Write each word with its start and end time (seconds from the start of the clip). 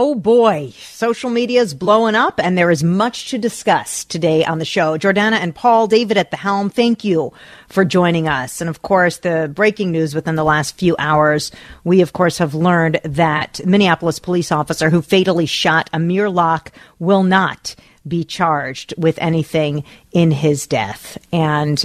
Oh 0.00 0.14
boy, 0.14 0.70
social 0.76 1.28
media 1.28 1.60
is 1.60 1.74
blowing 1.74 2.14
up 2.14 2.38
and 2.40 2.56
there 2.56 2.70
is 2.70 2.84
much 2.84 3.30
to 3.30 3.36
discuss 3.36 4.04
today 4.04 4.44
on 4.44 4.60
the 4.60 4.64
show. 4.64 4.96
Jordana 4.96 5.40
and 5.40 5.52
Paul, 5.52 5.88
David 5.88 6.16
at 6.16 6.30
the 6.30 6.36
helm, 6.36 6.70
thank 6.70 7.02
you 7.02 7.32
for 7.68 7.84
joining 7.84 8.28
us. 8.28 8.60
And 8.60 8.70
of 8.70 8.80
course, 8.82 9.16
the 9.18 9.50
breaking 9.52 9.90
news 9.90 10.14
within 10.14 10.36
the 10.36 10.44
last 10.44 10.78
few 10.78 10.94
hours, 11.00 11.50
we 11.82 12.00
of 12.00 12.12
course 12.12 12.38
have 12.38 12.54
learned 12.54 13.00
that 13.02 13.60
Minneapolis 13.66 14.20
police 14.20 14.52
officer 14.52 14.88
who 14.88 15.02
fatally 15.02 15.46
shot 15.46 15.90
Amir 15.92 16.30
Locke 16.30 16.70
will 17.00 17.24
not 17.24 17.74
be 18.06 18.22
charged 18.22 18.94
with 18.96 19.18
anything 19.18 19.82
in 20.12 20.30
his 20.30 20.68
death. 20.68 21.18
And 21.32 21.84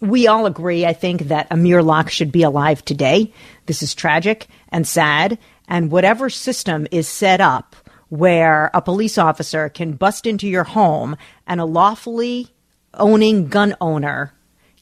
we 0.00 0.26
all 0.26 0.46
agree, 0.46 0.84
I 0.84 0.92
think, 0.92 1.28
that 1.28 1.46
Amir 1.52 1.84
Locke 1.84 2.10
should 2.10 2.32
be 2.32 2.42
alive 2.42 2.84
today. 2.84 3.32
This 3.66 3.80
is 3.84 3.94
tragic 3.94 4.48
and 4.70 4.84
sad 4.84 5.38
and 5.68 5.90
whatever 5.90 6.30
system 6.30 6.86
is 6.90 7.06
set 7.06 7.40
up 7.40 7.76
where 8.08 8.70
a 8.72 8.80
police 8.80 9.18
officer 9.18 9.68
can 9.68 9.92
bust 9.92 10.26
into 10.26 10.48
your 10.48 10.64
home 10.64 11.16
and 11.46 11.60
a 11.60 11.64
lawfully 11.64 12.48
owning 12.94 13.48
gun 13.48 13.76
owner 13.80 14.32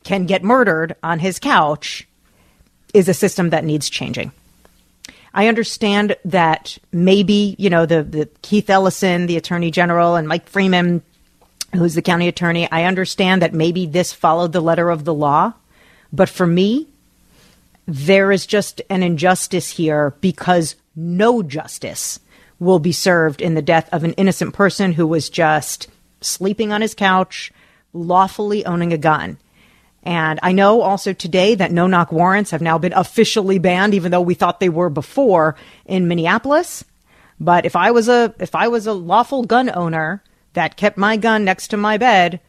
can 0.05 0.27
get 0.27 0.45
murdered 0.45 0.95
on 1.03 1.19
his 1.19 1.41
couch 1.41 2.07
is 2.95 3.09
a 3.09 3.15
system 3.15 3.51
that 3.51 3.65
needs 3.65 3.91
changing. 3.91 4.31
I 5.35 5.49
understand 5.49 6.17
that 6.25 6.79
maybe, 6.93 7.57
you 7.59 7.69
know, 7.69 7.85
the, 7.85 8.03
the 8.03 8.27
Keith 8.41 8.71
Ellison, 8.71 9.27
the 9.27 9.37
attorney 9.37 9.71
general, 9.71 10.15
and 10.15 10.27
Mike 10.27 10.49
Freeman, 10.49 11.03
who's 11.75 11.95
the 11.95 12.01
county 12.01 12.29
attorney, 12.29 12.71
I 12.71 12.85
understand 12.85 13.43
that 13.43 13.53
maybe 13.53 13.85
this 13.85 14.13
followed 14.13 14.53
the 14.53 14.63
letter 14.63 14.89
of 14.89 15.05
the 15.05 15.13
law. 15.13 15.53
But 16.11 16.31
for 16.31 16.47
me, 16.47 16.87
there 17.87 18.33
is 18.33 18.47
just 18.47 18.83
an 18.91 19.03
injustice 19.03 19.71
here 19.71 20.15
because 20.21 20.77
no 20.95 21.43
justice 21.43 22.21
will 22.59 22.79
be 22.79 22.93
served 22.93 23.41
in 23.41 23.55
the 23.55 23.63
death 23.63 23.89
of 23.93 24.03
an 24.03 24.13
innocent 24.15 24.55
person 24.55 24.93
who 24.93 25.07
was 25.07 25.31
just 25.31 25.89
sleeping 26.21 26.73
on 26.73 26.81
his 26.81 26.95
couch, 26.95 27.53
lawfully 27.93 28.65
owning 28.65 28.93
a 28.93 28.99
gun. 28.99 29.39
And 30.03 30.39
I 30.43 30.53
know 30.53 30.83
also 30.83 31.13
today 31.13 31.55
that 31.57 31.73
no 31.73 31.87
knock 31.87 32.13
warrants 32.13 32.53
have 32.53 32.63
now 32.63 32.79
been 32.79 32.93
officially 32.93 33.59
banned, 33.59 33.93
even 33.93 34.13
though 34.13 34.21
we 34.21 34.35
thought 34.35 34.61
they 34.61 34.69
were 34.69 34.89
before 34.89 35.57
in 35.85 36.09
Minneapolis. 36.09 36.85
But 37.41 37.67
if 37.67 37.77
I 37.77 37.91
was 37.91 38.09
a 38.09 38.35
if 38.39 38.55
I 38.55 38.69
was 38.69 38.87
a 38.87 38.93
lawful 38.93 39.43
gun 39.43 39.71
owner 39.75 40.23
that 40.55 40.77
kept 40.77 40.97
my 40.97 41.17
gun 41.17 41.45
next 41.45 41.69
to 41.69 41.77
my 41.77 41.99
bed, 41.99 42.41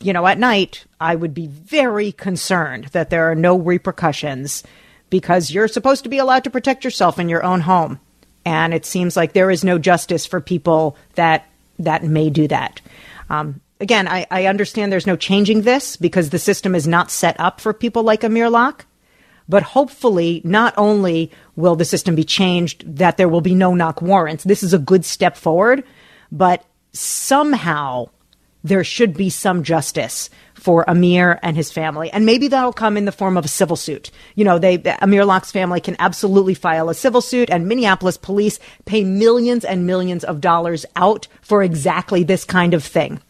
you 0.00 0.12
know, 0.12 0.26
at 0.26 0.38
night, 0.38 0.84
I 1.00 1.14
would 1.14 1.34
be 1.34 1.46
very 1.46 2.12
concerned 2.12 2.86
that 2.86 3.10
there 3.10 3.30
are 3.30 3.34
no 3.34 3.56
repercussions 3.56 4.62
because 5.10 5.50
you're 5.50 5.68
supposed 5.68 6.04
to 6.04 6.10
be 6.10 6.18
allowed 6.18 6.44
to 6.44 6.50
protect 6.50 6.84
yourself 6.84 7.18
in 7.18 7.28
your 7.28 7.44
own 7.44 7.60
home. 7.60 8.00
And 8.44 8.74
it 8.74 8.84
seems 8.84 9.16
like 9.16 9.32
there 9.32 9.50
is 9.50 9.64
no 9.64 9.78
justice 9.78 10.26
for 10.26 10.40
people 10.40 10.96
that 11.14 11.48
that 11.78 12.04
may 12.04 12.30
do 12.30 12.48
that. 12.48 12.80
Um, 13.28 13.60
again, 13.80 14.08
I, 14.08 14.26
I 14.30 14.46
understand 14.46 14.90
there's 14.90 15.06
no 15.06 15.16
changing 15.16 15.62
this 15.62 15.96
because 15.96 16.30
the 16.30 16.38
system 16.38 16.74
is 16.74 16.86
not 16.86 17.10
set 17.10 17.38
up 17.38 17.60
for 17.60 17.72
people 17.72 18.02
like 18.02 18.24
Amir 18.24 18.48
Locke. 18.48 18.86
But 19.48 19.62
hopefully, 19.62 20.40
not 20.44 20.74
only 20.76 21.30
will 21.54 21.76
the 21.76 21.84
system 21.84 22.16
be 22.16 22.24
changed, 22.24 22.96
that 22.96 23.16
there 23.16 23.28
will 23.28 23.40
be 23.40 23.54
no 23.54 23.74
knock 23.74 24.02
warrants. 24.02 24.42
This 24.42 24.64
is 24.64 24.74
a 24.74 24.78
good 24.78 25.04
step 25.04 25.36
forward, 25.36 25.84
but 26.32 26.64
somehow 26.92 28.08
there 28.66 28.84
should 28.84 29.16
be 29.16 29.30
some 29.30 29.62
justice 29.62 30.28
for 30.54 30.88
Amir 30.88 31.38
and 31.42 31.56
his 31.56 31.70
family. 31.70 32.10
And 32.10 32.26
maybe 32.26 32.48
that'll 32.48 32.72
come 32.72 32.96
in 32.96 33.04
the 33.04 33.12
form 33.12 33.36
of 33.36 33.44
a 33.44 33.48
civil 33.48 33.76
suit. 33.76 34.10
You 34.34 34.44
know, 34.44 34.58
they, 34.58 34.82
Amir 35.00 35.24
Locke's 35.24 35.52
family 35.52 35.80
can 35.80 35.96
absolutely 35.98 36.54
file 36.54 36.88
a 36.88 36.94
civil 36.94 37.20
suit 37.20 37.50
and 37.50 37.68
Minneapolis 37.68 38.16
police 38.16 38.58
pay 38.84 39.04
millions 39.04 39.64
and 39.64 39.86
millions 39.86 40.24
of 40.24 40.40
dollars 40.40 40.84
out 40.96 41.28
for 41.42 41.62
exactly 41.62 42.24
this 42.24 42.44
kind 42.44 42.74
of 42.74 42.82
thing 42.82 43.20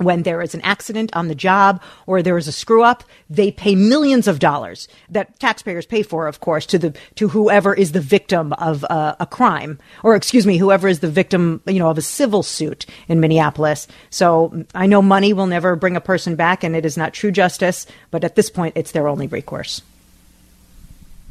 when 0.00 0.22
there 0.22 0.40
is 0.40 0.54
an 0.54 0.62
accident 0.62 1.14
on 1.14 1.28
the 1.28 1.34
job 1.34 1.80
or 2.06 2.22
there 2.22 2.38
is 2.38 2.48
a 2.48 2.52
screw 2.52 2.82
up, 2.82 3.04
they 3.28 3.50
pay 3.50 3.74
millions 3.74 4.26
of 4.26 4.38
dollars 4.38 4.88
that 5.10 5.38
taxpayers 5.38 5.84
pay 5.84 6.02
for, 6.02 6.26
of 6.26 6.40
course, 6.40 6.64
to 6.66 6.78
the 6.78 6.96
to 7.16 7.28
whoever 7.28 7.74
is 7.74 7.92
the 7.92 8.00
victim 8.00 8.52
of 8.54 8.84
uh, 8.84 9.14
a 9.20 9.26
crime, 9.26 9.78
or 10.02 10.16
excuse 10.16 10.46
me, 10.46 10.56
whoever 10.56 10.88
is 10.88 11.00
the 11.00 11.10
victim, 11.10 11.60
you 11.66 11.78
know, 11.78 11.90
of 11.90 11.98
a 11.98 12.02
civil 12.02 12.42
suit 12.42 12.86
in 13.08 13.20
Minneapolis. 13.20 13.86
So 14.08 14.64
I 14.74 14.86
know 14.86 15.02
money 15.02 15.32
will 15.32 15.46
never 15.46 15.76
bring 15.76 15.96
a 15.96 16.00
person 16.00 16.34
back, 16.34 16.64
and 16.64 16.74
it 16.74 16.86
is 16.86 16.96
not 16.96 17.12
true 17.12 17.30
justice. 17.30 17.86
But 18.10 18.24
at 18.24 18.36
this 18.36 18.50
point, 18.50 18.76
it's 18.76 18.92
their 18.92 19.06
only 19.06 19.26
recourse. 19.26 19.82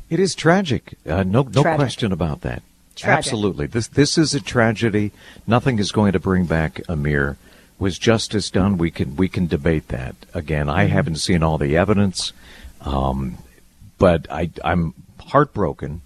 It 0.09 0.19
is 0.19 0.35
tragic. 0.35 0.93
Uh, 1.07 1.23
no, 1.23 1.43
no 1.43 1.61
tragic. 1.61 1.77
question 1.77 2.11
about 2.11 2.41
that. 2.41 2.61
Tragic. 2.95 3.17
Absolutely, 3.17 3.65
this 3.65 3.87
this 3.87 4.17
is 4.17 4.35
a 4.35 4.41
tragedy. 4.41 5.11
Nothing 5.47 5.79
is 5.79 5.91
going 5.91 6.11
to 6.11 6.19
bring 6.19 6.45
back 6.45 6.81
Amir. 6.87 7.37
Was 7.79 7.97
justice 7.97 8.49
done? 8.49 8.77
We 8.77 8.91
can 8.91 9.15
we 9.15 9.29
can 9.29 9.47
debate 9.47 9.87
that. 9.87 10.15
Again, 10.33 10.69
I 10.69 10.85
mm-hmm. 10.85 10.93
haven't 10.93 11.15
seen 11.15 11.43
all 11.43 11.57
the 11.57 11.77
evidence, 11.77 12.33
um, 12.81 13.37
but 13.97 14.29
I, 14.29 14.51
I'm 14.63 14.93
heartbroken, 15.19 16.01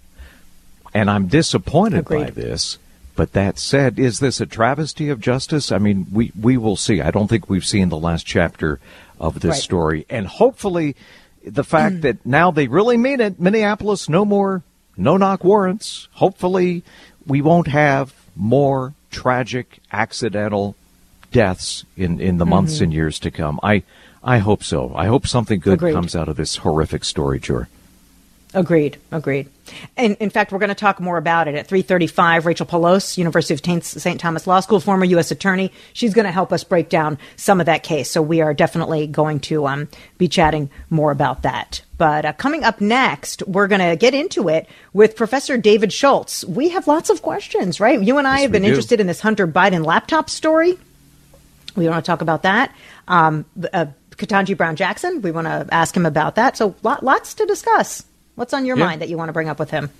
and 0.94 1.10
I'm 1.10 1.26
disappointed 1.26 2.00
Agreed. 2.00 2.24
by 2.24 2.30
this. 2.30 2.78
But 3.16 3.32
that 3.32 3.58
said, 3.58 3.98
is 3.98 4.18
this 4.18 4.40
a 4.40 4.46
travesty 4.46 5.08
of 5.08 5.20
justice? 5.20 5.70
I 5.70 5.78
mean, 5.78 6.06
we, 6.12 6.32
we 6.40 6.56
will 6.56 6.74
see. 6.74 7.00
I 7.00 7.12
don't 7.12 7.28
think 7.28 7.48
we've 7.48 7.64
seen 7.64 7.88
the 7.88 7.96
last 7.96 8.26
chapter 8.26 8.80
of 9.20 9.38
this 9.38 9.50
right. 9.50 9.62
story. 9.62 10.06
And 10.10 10.26
hopefully, 10.26 10.96
the 11.44 11.62
fact 11.62 12.00
that 12.00 12.26
now 12.26 12.50
they 12.50 12.66
really 12.66 12.96
mean 12.96 13.20
it 13.20 13.38
Minneapolis, 13.38 14.08
no 14.08 14.24
more 14.24 14.62
no 14.96 15.16
knock 15.16 15.44
warrants. 15.44 16.08
Hopefully, 16.12 16.82
we 17.26 17.40
won't 17.42 17.68
have 17.68 18.14
more 18.36 18.94
tragic, 19.10 19.78
accidental 19.92 20.76
deaths 21.34 21.84
in, 21.96 22.20
in 22.20 22.38
the 22.38 22.44
mm-hmm. 22.44 22.50
months 22.50 22.80
and 22.80 22.94
years 22.94 23.18
to 23.18 23.30
come. 23.30 23.60
I 23.62 23.82
I 24.22 24.38
hope 24.38 24.64
so. 24.64 24.94
I 24.94 25.06
hope 25.06 25.26
something 25.26 25.60
good 25.60 25.74
Agreed. 25.74 25.92
comes 25.92 26.16
out 26.16 26.30
of 26.30 26.36
this 26.36 26.56
horrific 26.56 27.04
story, 27.04 27.38
Jor. 27.38 27.68
Agreed. 28.54 28.98
Agreed. 29.10 29.48
And 29.96 30.16
in 30.20 30.30
fact, 30.30 30.52
we're 30.52 30.60
going 30.60 30.68
to 30.68 30.76
talk 30.76 31.00
more 31.00 31.18
about 31.18 31.48
it 31.48 31.56
at 31.56 31.68
3:35. 31.68 32.44
Rachel 32.44 32.66
Paulose, 32.66 33.18
University 33.18 33.52
of 33.54 33.84
St. 33.84 34.20
Thomas 34.20 34.46
Law 34.46 34.60
School, 34.60 34.78
former 34.78 35.04
U.S. 35.06 35.32
attorney, 35.32 35.72
she's 35.92 36.14
going 36.14 36.24
to 36.24 36.30
help 36.30 36.52
us 36.52 36.62
break 36.62 36.88
down 36.88 37.18
some 37.36 37.58
of 37.58 37.66
that 37.66 37.82
case. 37.82 38.10
So 38.10 38.22
we 38.22 38.40
are 38.40 38.54
definitely 38.54 39.08
going 39.08 39.40
to 39.40 39.66
um, 39.66 39.88
be 40.18 40.28
chatting 40.28 40.70
more 40.88 41.10
about 41.10 41.42
that. 41.42 41.82
But 41.98 42.24
uh, 42.24 42.32
coming 42.34 42.62
up 42.62 42.80
next, 42.80 43.42
we're 43.48 43.68
going 43.68 43.80
to 43.80 43.96
get 43.96 44.14
into 44.14 44.48
it 44.48 44.68
with 44.92 45.16
Professor 45.16 45.58
David 45.58 45.92
Schultz. 45.92 46.44
We 46.44 46.68
have 46.68 46.86
lots 46.86 47.10
of 47.10 47.22
questions, 47.22 47.80
right? 47.80 48.00
You 48.00 48.18
and 48.18 48.28
I 48.28 48.36
yes, 48.36 48.42
have 48.42 48.52
been 48.52 48.64
interested 48.64 49.00
in 49.00 49.08
this 49.08 49.20
Hunter 49.20 49.48
Biden 49.48 49.84
laptop 49.84 50.30
story. 50.30 50.78
We 51.76 51.88
want 51.88 52.04
to 52.04 52.08
talk 52.08 52.20
about 52.20 52.42
that. 52.42 52.74
Um, 53.08 53.44
uh, 53.72 53.86
Ketanji 54.10 54.56
Brown 54.56 54.76
Jackson, 54.76 55.22
we 55.22 55.30
want 55.30 55.46
to 55.46 55.66
ask 55.72 55.96
him 55.96 56.06
about 56.06 56.36
that. 56.36 56.56
So 56.56 56.74
lot, 56.82 57.02
lots 57.02 57.34
to 57.34 57.46
discuss. 57.46 58.04
What's 58.36 58.54
on 58.54 58.66
your 58.66 58.76
yeah. 58.76 58.86
mind 58.86 59.00
that 59.02 59.08
you 59.08 59.16
want 59.16 59.28
to 59.28 59.32
bring 59.32 59.48
up 59.48 59.58
with 59.58 59.70
him? 59.70 59.90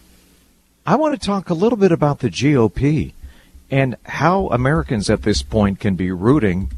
I 0.86 0.96
want 0.96 1.20
to 1.20 1.26
talk 1.26 1.50
a 1.50 1.54
little 1.54 1.78
bit 1.78 1.92
about 1.92 2.20
the 2.20 2.28
GOP 2.28 3.12
and 3.70 3.96
how 4.04 4.48
Americans 4.48 5.08
at 5.08 5.22
this 5.22 5.42
point 5.42 5.80
can 5.80 5.96
be 5.96 6.12
rooting 6.12 6.70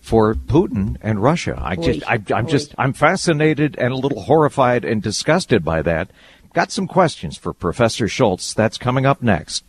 for 0.00 0.34
Putin 0.34 0.96
and 1.02 1.22
Russia. 1.22 1.58
I 1.60 1.76
just, 1.76 2.08
I, 2.08 2.22
am 2.30 2.46
just, 2.46 2.74
I'm 2.78 2.92
fascinated 2.92 3.76
and 3.78 3.92
a 3.92 3.96
little 3.96 4.22
horrified 4.22 4.84
and 4.84 5.02
disgusted 5.02 5.64
by 5.64 5.82
that. 5.82 6.10
Got 6.54 6.70
some 6.72 6.86
questions 6.86 7.36
for 7.36 7.52
Professor 7.52 8.08
Schultz. 8.08 8.54
That's 8.54 8.78
coming 8.78 9.06
up 9.06 9.22
next. 9.22 9.64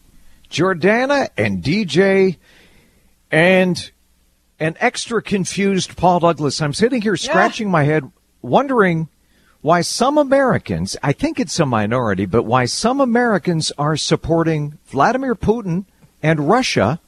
Jordana 0.50 1.30
and 1.38 1.63
DJ 1.63 2.38
and 3.31 3.92
an 4.60 4.76
extra 4.80 5.22
confused 5.22 5.96
Paul 5.96 6.20
Douglas. 6.20 6.62
I'm 6.62 6.74
sitting 6.74 7.02
here 7.02 7.16
scratching 7.16 7.68
yeah. 7.68 7.72
my 7.72 7.84
head, 7.84 8.12
wondering 8.42 9.08
why 9.62 9.82
some 9.82 10.18
Americans, 10.18 10.96
I 11.04 11.12
think 11.12 11.40
it's 11.40 11.60
a 11.60 11.66
minority, 11.66 12.26
but 12.26 12.44
why 12.44 12.66
some 12.66 13.02
Americans 13.02 13.72
are 13.78 13.98
supporting 13.98 14.78
Vladimir 14.88 15.36
Putin 15.36 15.86
and 16.24 16.48
Russia, 16.48 17.00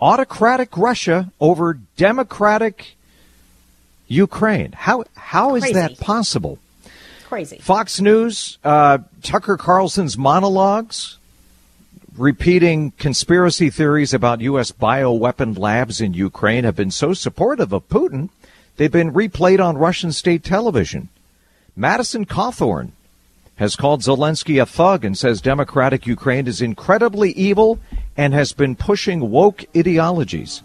autocratic 0.00 0.76
Russia 0.76 1.32
over 1.40 1.78
democratic 1.96 2.96
Ukraine. 4.08 4.72
How 4.72 5.04
how 5.16 5.54
is 5.54 5.62
Crazy. 5.62 5.74
that 5.74 5.98
possible? 5.98 6.58
Crazy. 7.28 7.58
Fox 7.58 8.00
News, 8.00 8.58
uh, 8.62 8.98
Tucker 9.22 9.56
Carlson's 9.56 10.18
monologues 10.18 11.18
repeating 12.16 12.90
conspiracy 12.92 13.70
theories 13.70 14.12
about 14.12 14.40
U.S. 14.42 14.70
bioweapon 14.70 15.58
labs 15.58 16.00
in 16.00 16.14
Ukraine 16.14 16.64
have 16.64 16.76
been 16.76 16.90
so 16.90 17.14
supportive 17.14 17.72
of 17.72 17.88
Putin, 17.88 18.28
they've 18.76 18.92
been 18.92 19.12
replayed 19.12 19.64
on 19.64 19.78
Russian 19.78 20.12
state 20.12 20.44
television. 20.44 21.08
Madison 21.74 22.26
Cawthorn 22.26 22.92
has 23.56 23.76
called 23.76 24.00
Zelensky 24.00 24.60
a 24.60 24.66
thug 24.66 25.04
and 25.04 25.16
says 25.16 25.40
democratic 25.40 26.06
Ukraine 26.06 26.46
is 26.46 26.60
incredibly 26.60 27.32
evil 27.32 27.78
and 28.16 28.34
has 28.34 28.52
been 28.52 28.76
pushing 28.76 29.30
woke 29.30 29.64
ideologies. 29.76 30.62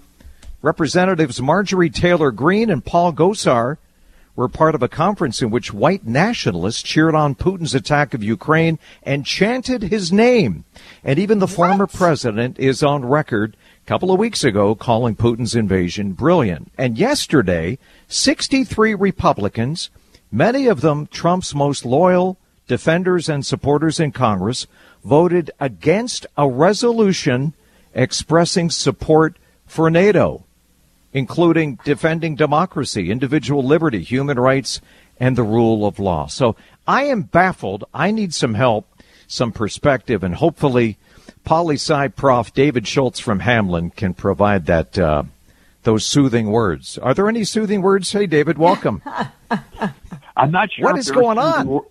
Representatives 0.61 1.41
Marjorie 1.41 1.89
Taylor 1.89 2.31
Greene 2.31 2.69
and 2.69 2.83
Paul 2.83 3.13
Gosar 3.13 3.77
were 4.37 4.47
part 4.47 4.75
of 4.75 4.83
a 4.83 4.87
conference 4.87 5.41
in 5.41 5.49
which 5.49 5.73
white 5.73 6.05
nationalists 6.05 6.83
cheered 6.83 7.15
on 7.15 7.33
Putin's 7.33 7.73
attack 7.73 8.13
of 8.13 8.23
Ukraine 8.23 8.77
and 9.01 9.25
chanted 9.25 9.81
his 9.81 10.13
name. 10.13 10.63
And 11.03 11.17
even 11.17 11.39
the 11.39 11.47
what? 11.47 11.55
former 11.55 11.87
president 11.87 12.59
is 12.59 12.83
on 12.83 13.03
record 13.03 13.57
a 13.83 13.87
couple 13.87 14.11
of 14.11 14.19
weeks 14.19 14.43
ago 14.43 14.75
calling 14.75 15.15
Putin's 15.15 15.55
invasion 15.55 16.13
brilliant. 16.13 16.71
And 16.77 16.99
yesterday, 16.99 17.79
63 18.07 18.93
Republicans, 18.93 19.89
many 20.31 20.67
of 20.67 20.81
them 20.81 21.07
Trump's 21.07 21.55
most 21.55 21.83
loyal 21.83 22.37
defenders 22.67 23.27
and 23.27 23.43
supporters 23.43 23.99
in 23.99 24.11
Congress, 24.11 24.67
voted 25.03 25.49
against 25.59 26.27
a 26.37 26.47
resolution 26.47 27.55
expressing 27.95 28.69
support 28.69 29.37
for 29.65 29.89
NATO 29.89 30.43
including 31.17 31.79
defending 31.83 32.35
democracy, 32.35 33.09
individual 33.09 33.63
liberty, 33.63 34.03
human 34.03 34.39
rights, 34.39 34.79
and 35.19 35.35
the 35.35 35.43
rule 35.43 35.87
of 35.87 35.97
law. 35.97 36.27
So 36.27 36.55
I 36.87 37.05
am 37.05 37.23
baffled. 37.23 37.85
I 37.91 38.11
need 38.11 38.35
some 38.35 38.53
help, 38.53 38.87
some 39.25 39.51
perspective, 39.51 40.23
and 40.23 40.35
hopefully 40.35 40.97
poli 41.43 41.75
sci 41.75 42.09
prof 42.09 42.53
David 42.53 42.87
Schultz 42.87 43.19
from 43.19 43.39
Hamline 43.39 43.95
can 43.95 44.13
provide 44.13 44.67
that 44.67 44.97
uh, 44.99 45.23
those 45.83 46.05
soothing 46.05 46.51
words. 46.51 46.99
Are 46.99 47.15
there 47.15 47.27
any 47.27 47.43
soothing 47.43 47.81
words? 47.81 48.11
Hey, 48.11 48.27
David, 48.27 48.59
welcome. 48.59 49.01
I'm 50.37 50.51
not 50.51 50.71
sure. 50.71 50.85
What 50.85 50.99
is 50.99 51.09
going 51.09 51.39
on? 51.39 51.81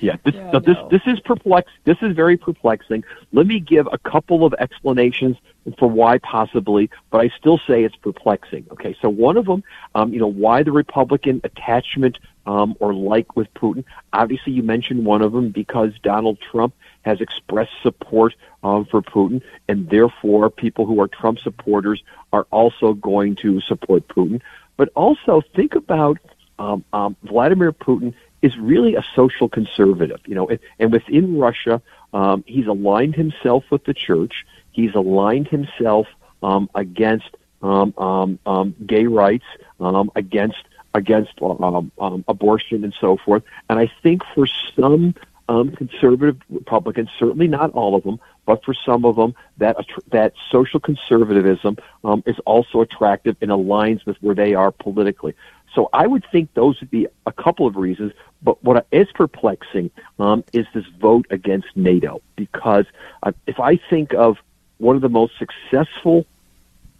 Yeah, 0.00 0.16
this, 0.24 0.34
yeah, 0.34 0.52
so 0.52 0.60
this 0.60 0.76
this 0.90 1.02
is 1.06 1.20
perplex. 1.20 1.70
This 1.84 1.96
is 2.02 2.14
very 2.14 2.36
perplexing. 2.36 3.04
Let 3.32 3.46
me 3.46 3.60
give 3.60 3.88
a 3.92 3.98
couple 3.98 4.44
of 4.44 4.54
explanations 4.54 5.36
for 5.78 5.88
why 5.88 6.18
possibly, 6.18 6.90
but 7.10 7.20
I 7.20 7.30
still 7.38 7.58
say 7.66 7.84
it's 7.84 7.96
perplexing. 7.96 8.66
Okay, 8.72 8.96
so 9.00 9.08
one 9.08 9.36
of 9.36 9.46
them, 9.46 9.62
um, 9.94 10.12
you 10.12 10.20
know, 10.20 10.30
why 10.30 10.62
the 10.62 10.72
Republican 10.72 11.40
attachment 11.44 12.18
um, 12.46 12.74
or 12.80 12.92
like 12.94 13.36
with 13.36 13.52
Putin. 13.54 13.84
Obviously, 14.12 14.52
you 14.52 14.62
mentioned 14.62 15.04
one 15.04 15.22
of 15.22 15.32
them 15.32 15.50
because 15.50 15.92
Donald 16.02 16.38
Trump 16.40 16.74
has 17.02 17.20
expressed 17.20 17.72
support 17.82 18.34
um, 18.62 18.84
for 18.84 19.02
Putin, 19.02 19.42
and 19.68 19.88
therefore 19.88 20.50
people 20.50 20.86
who 20.86 21.00
are 21.00 21.08
Trump 21.08 21.38
supporters 21.38 22.02
are 22.32 22.46
also 22.50 22.94
going 22.94 23.36
to 23.36 23.60
support 23.60 24.06
Putin. 24.08 24.40
But 24.76 24.90
also 24.94 25.42
think 25.54 25.74
about 25.74 26.18
um, 26.58 26.84
um, 26.92 27.16
Vladimir 27.24 27.72
Putin 27.72 28.14
is 28.42 28.56
really 28.58 28.96
a 28.96 29.04
social 29.14 29.48
conservative, 29.48 30.20
you 30.26 30.34
know, 30.34 30.48
and, 30.48 30.58
and 30.78 30.92
within 30.92 31.38
Russia, 31.38 31.80
um, 32.12 32.44
he's 32.46 32.66
aligned 32.66 33.14
himself 33.14 33.64
with 33.70 33.84
the 33.84 33.94
church. 33.94 34.44
He's 34.72 34.94
aligned 34.94 35.48
himself 35.48 36.06
um, 36.42 36.68
against 36.74 37.30
um, 37.62 37.94
um, 37.96 38.38
um, 38.44 38.74
gay 38.86 39.06
rights, 39.06 39.44
um, 39.80 40.10
against 40.16 40.64
against 40.94 41.32
um, 41.40 41.90
um, 41.98 42.24
abortion 42.28 42.84
and 42.84 42.94
so 43.00 43.16
forth. 43.16 43.42
And 43.70 43.78
I 43.78 43.90
think 44.02 44.22
for 44.34 44.46
some 44.78 45.14
um, 45.48 45.70
conservative 45.70 46.38
Republicans, 46.50 47.08
certainly 47.18 47.48
not 47.48 47.70
all 47.72 47.94
of 47.94 48.02
them, 48.02 48.20
but 48.46 48.64
for 48.64 48.74
some 48.74 49.04
of 49.04 49.16
them, 49.16 49.34
that 49.58 49.76
that 50.10 50.34
social 50.50 50.80
conservatism 50.80 51.76
um, 52.04 52.22
is 52.26 52.36
also 52.44 52.80
attractive 52.80 53.36
and 53.40 53.50
aligns 53.50 54.04
with 54.06 54.16
where 54.20 54.34
they 54.34 54.54
are 54.54 54.72
politically. 54.72 55.34
So 55.74 55.88
I 55.92 56.06
would 56.06 56.24
think 56.30 56.52
those 56.54 56.80
would 56.80 56.90
be 56.90 57.06
a 57.26 57.32
couple 57.32 57.66
of 57.66 57.76
reasons. 57.76 58.12
But 58.42 58.62
what 58.62 58.86
is 58.90 59.08
perplexing 59.14 59.90
um, 60.18 60.44
is 60.52 60.66
this 60.74 60.84
vote 61.00 61.26
against 61.30 61.68
NATO, 61.76 62.20
because 62.36 62.86
uh, 63.22 63.32
if 63.46 63.60
I 63.60 63.76
think 63.76 64.14
of 64.14 64.38
one 64.78 64.96
of 64.96 65.02
the 65.02 65.08
most 65.08 65.34
successful 65.38 66.26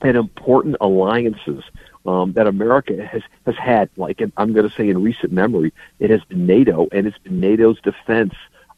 and 0.00 0.16
important 0.16 0.76
alliances 0.80 1.64
um, 2.06 2.32
that 2.32 2.46
America 2.46 3.04
has 3.06 3.22
has 3.46 3.56
had, 3.56 3.90
like 3.96 4.20
I'm 4.36 4.52
going 4.52 4.68
to 4.68 4.74
say 4.74 4.88
in 4.88 5.02
recent 5.02 5.32
memory, 5.32 5.72
it 5.98 6.10
has 6.10 6.22
been 6.24 6.46
NATO, 6.46 6.88
and 6.92 7.06
it's 7.06 7.18
been 7.18 7.40
NATO's 7.40 7.80
defense 7.80 8.34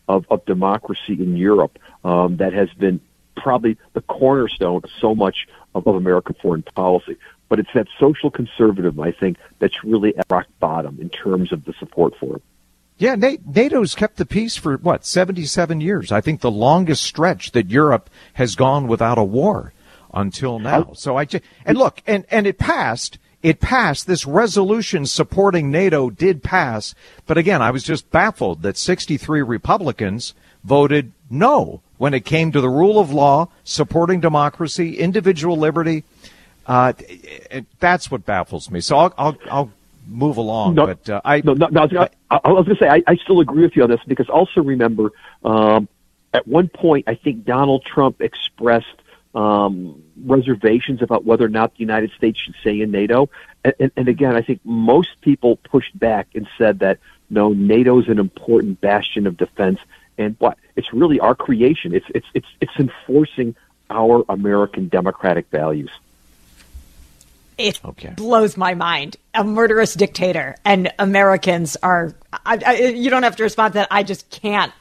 of, 0.08 0.26
of 0.30 0.44
democracy 0.44 1.14
in 1.14 1.36
Europe 1.36 1.78
um, 2.04 2.36
that 2.38 2.52
has 2.52 2.68
been 2.70 3.00
probably 3.36 3.76
the 3.94 4.00
cornerstone 4.02 4.80
of 4.84 4.90
so 5.00 5.14
much 5.14 5.46
of, 5.74 5.86
of 5.86 5.96
American 5.96 6.34
foreign 6.40 6.62
policy. 6.62 7.16
But 7.54 7.60
it's 7.60 7.72
that 7.74 7.86
social 8.00 8.32
conservative, 8.32 8.98
I 8.98 9.12
think, 9.12 9.36
that's 9.60 9.84
really 9.84 10.16
at 10.16 10.26
rock 10.28 10.48
bottom 10.58 10.98
in 11.00 11.08
terms 11.08 11.52
of 11.52 11.64
the 11.66 11.72
support 11.74 12.16
for 12.18 12.34
it. 12.34 12.42
Yeah, 12.98 13.14
NATO's 13.14 13.94
kept 13.94 14.16
the 14.16 14.26
peace 14.26 14.56
for 14.56 14.76
what, 14.78 15.06
77 15.06 15.80
years. 15.80 16.10
I 16.10 16.20
think 16.20 16.40
the 16.40 16.50
longest 16.50 17.04
stretch 17.04 17.52
that 17.52 17.70
Europe 17.70 18.10
has 18.32 18.56
gone 18.56 18.88
without 18.88 19.18
a 19.18 19.22
war 19.22 19.72
until 20.12 20.58
now. 20.58 20.94
So 20.94 21.16
I 21.16 21.26
just, 21.26 21.44
and 21.64 21.78
look, 21.78 22.02
and, 22.08 22.26
and 22.28 22.48
it 22.48 22.58
passed. 22.58 23.18
It 23.40 23.60
passed. 23.60 24.08
This 24.08 24.26
resolution 24.26 25.06
supporting 25.06 25.70
NATO 25.70 26.10
did 26.10 26.42
pass. 26.42 26.92
But 27.24 27.38
again, 27.38 27.62
I 27.62 27.70
was 27.70 27.84
just 27.84 28.10
baffled 28.10 28.62
that 28.62 28.76
63 28.76 29.42
Republicans 29.42 30.34
voted 30.64 31.12
no 31.30 31.82
when 31.98 32.14
it 32.14 32.24
came 32.24 32.50
to 32.50 32.60
the 32.60 32.68
rule 32.68 32.98
of 32.98 33.12
law, 33.12 33.46
supporting 33.62 34.18
democracy, 34.18 34.98
individual 34.98 35.56
liberty. 35.56 36.02
Uh, 36.66 36.92
that's 37.78 38.10
what 38.10 38.24
baffles 38.24 38.70
me. 38.70 38.80
So 38.80 38.96
I'll, 38.96 39.14
I'll, 39.18 39.38
I'll 39.50 39.72
move 40.06 40.36
along. 40.36 40.74
No, 40.74 40.86
but 40.86 41.08
uh, 41.08 41.20
I, 41.24 41.40
no, 41.44 41.54
no, 41.54 41.68
no, 41.68 41.82
I 41.82 41.86
was, 41.86 42.08
was 42.30 42.64
going 42.66 42.76
to 42.76 42.76
say 42.76 42.88
I, 42.88 43.02
I 43.06 43.16
still 43.16 43.40
agree 43.40 43.62
with 43.62 43.76
you 43.76 43.82
on 43.82 43.90
this 43.90 44.00
because 44.06 44.28
also 44.28 44.62
remember 44.62 45.12
um, 45.44 45.88
at 46.32 46.46
one 46.46 46.68
point 46.68 47.08
I 47.08 47.14
think 47.14 47.44
Donald 47.44 47.84
Trump 47.84 48.20
expressed 48.20 49.02
um, 49.34 50.02
reservations 50.24 51.02
about 51.02 51.24
whether 51.24 51.44
or 51.44 51.48
not 51.48 51.72
the 51.74 51.80
United 51.80 52.12
States 52.12 52.38
should 52.38 52.54
stay 52.60 52.80
in 52.80 52.90
NATO. 52.90 53.28
And, 53.64 53.74
and, 53.80 53.90
and 53.96 54.08
again, 54.08 54.36
I 54.36 54.42
think 54.42 54.60
most 54.64 55.20
people 55.20 55.56
pushed 55.56 55.98
back 55.98 56.28
and 56.34 56.48
said 56.56 56.78
that 56.80 56.98
no, 57.30 57.52
NATO 57.52 58.00
is 58.00 58.08
an 58.08 58.18
important 58.18 58.80
bastion 58.80 59.26
of 59.26 59.36
defense, 59.36 59.80
and 60.18 60.36
what 60.38 60.58
it's 60.76 60.92
really 60.92 61.18
our 61.20 61.34
creation. 61.34 61.94
It's 61.94 62.06
it's 62.14 62.26
it's 62.34 62.46
it's 62.60 62.76
enforcing 62.78 63.56
our 63.90 64.24
American 64.28 64.88
democratic 64.88 65.48
values. 65.50 65.90
It 67.58 67.80
oh, 67.84 67.90
okay. 67.90 68.10
blows 68.10 68.56
my 68.56 68.74
mind. 68.74 69.16
A 69.34 69.44
murderous 69.44 69.94
dictator, 69.94 70.56
and 70.64 70.92
Americans 70.98 71.76
are. 71.82 72.14
I, 72.32 72.60
I, 72.66 72.76
you 72.88 73.10
don't 73.10 73.22
have 73.22 73.36
to 73.36 73.42
respond 73.42 73.72
to 73.74 73.78
that. 73.78 73.88
I 73.90 74.02
just 74.02 74.30
can't 74.30 74.72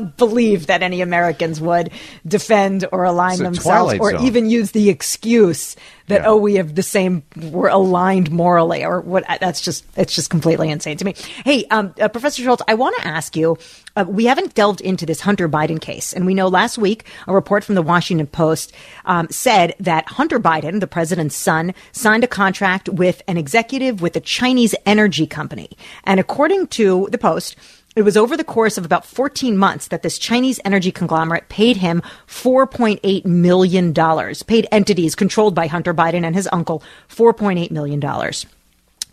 believe 0.00 0.66
that 0.66 0.82
any 0.82 1.00
Americans 1.00 1.60
would 1.60 1.90
defend 2.26 2.86
or 2.92 3.04
align 3.04 3.38
themselves 3.38 3.94
or 3.98 4.12
zone. 4.12 4.24
even 4.24 4.50
use 4.50 4.72
the 4.72 4.88
excuse 4.90 5.76
that 6.08 6.22
yeah. 6.22 6.28
oh 6.28 6.36
we 6.36 6.54
have 6.54 6.74
the 6.74 6.82
same 6.82 7.22
we're 7.36 7.68
aligned 7.68 8.30
morally 8.30 8.84
or 8.84 9.00
what 9.00 9.24
that's 9.40 9.60
just 9.60 9.84
it's 9.96 10.14
just 10.14 10.30
completely 10.30 10.70
insane 10.70 10.96
to 10.96 11.04
me 11.04 11.14
hey 11.44 11.64
um, 11.66 11.94
uh, 12.00 12.08
professor 12.08 12.42
schultz 12.42 12.62
i 12.68 12.74
want 12.74 12.96
to 12.96 13.06
ask 13.06 13.36
you 13.36 13.56
uh, 13.96 14.04
we 14.06 14.24
haven't 14.24 14.54
delved 14.54 14.80
into 14.80 15.06
this 15.06 15.20
hunter 15.20 15.48
biden 15.48 15.80
case 15.80 16.12
and 16.12 16.26
we 16.26 16.34
know 16.34 16.48
last 16.48 16.78
week 16.78 17.06
a 17.26 17.34
report 17.34 17.64
from 17.64 17.74
the 17.74 17.82
washington 17.82 18.26
post 18.26 18.72
um, 19.04 19.26
said 19.30 19.74
that 19.78 20.06
hunter 20.08 20.40
biden 20.40 20.80
the 20.80 20.86
president's 20.86 21.36
son 21.36 21.74
signed 21.92 22.24
a 22.24 22.28
contract 22.28 22.88
with 22.88 23.22
an 23.28 23.36
executive 23.36 24.02
with 24.02 24.16
a 24.16 24.20
chinese 24.20 24.74
energy 24.86 25.26
company 25.26 25.70
and 26.04 26.18
according 26.18 26.66
to 26.66 27.08
the 27.10 27.18
post 27.18 27.56
It 27.94 28.02
was 28.02 28.16
over 28.16 28.38
the 28.38 28.44
course 28.44 28.78
of 28.78 28.86
about 28.86 29.04
14 29.04 29.56
months 29.56 29.88
that 29.88 30.02
this 30.02 30.18
Chinese 30.18 30.58
energy 30.64 30.90
conglomerate 30.90 31.50
paid 31.50 31.76
him 31.76 32.00
$4.8 32.26 33.24
million, 33.26 34.34
paid 34.46 34.66
entities 34.72 35.14
controlled 35.14 35.54
by 35.54 35.66
Hunter 35.66 35.92
Biden 35.92 36.24
and 36.24 36.34
his 36.34 36.48
uncle 36.52 36.82
$4.8 37.10 37.70
million. 37.70 38.00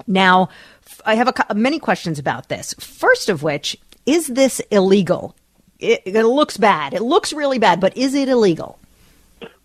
Now, 0.07 0.49
I 1.05 1.15
have 1.15 1.27
a, 1.27 1.53
many 1.53 1.77
questions 1.77 2.19
about 2.19 2.47
this. 2.47 2.73
First 2.75 3.27
of 3.27 3.43
which, 3.43 3.77
is 4.05 4.27
this 4.27 4.61
illegal? 4.71 5.35
It, 5.79 6.01
it 6.05 6.23
looks 6.23 6.55
bad. 6.55 6.93
It 6.93 7.01
looks 7.01 7.33
really 7.33 7.59
bad, 7.59 7.81
but 7.81 7.97
is 7.97 8.15
it 8.15 8.29
illegal? 8.29 8.79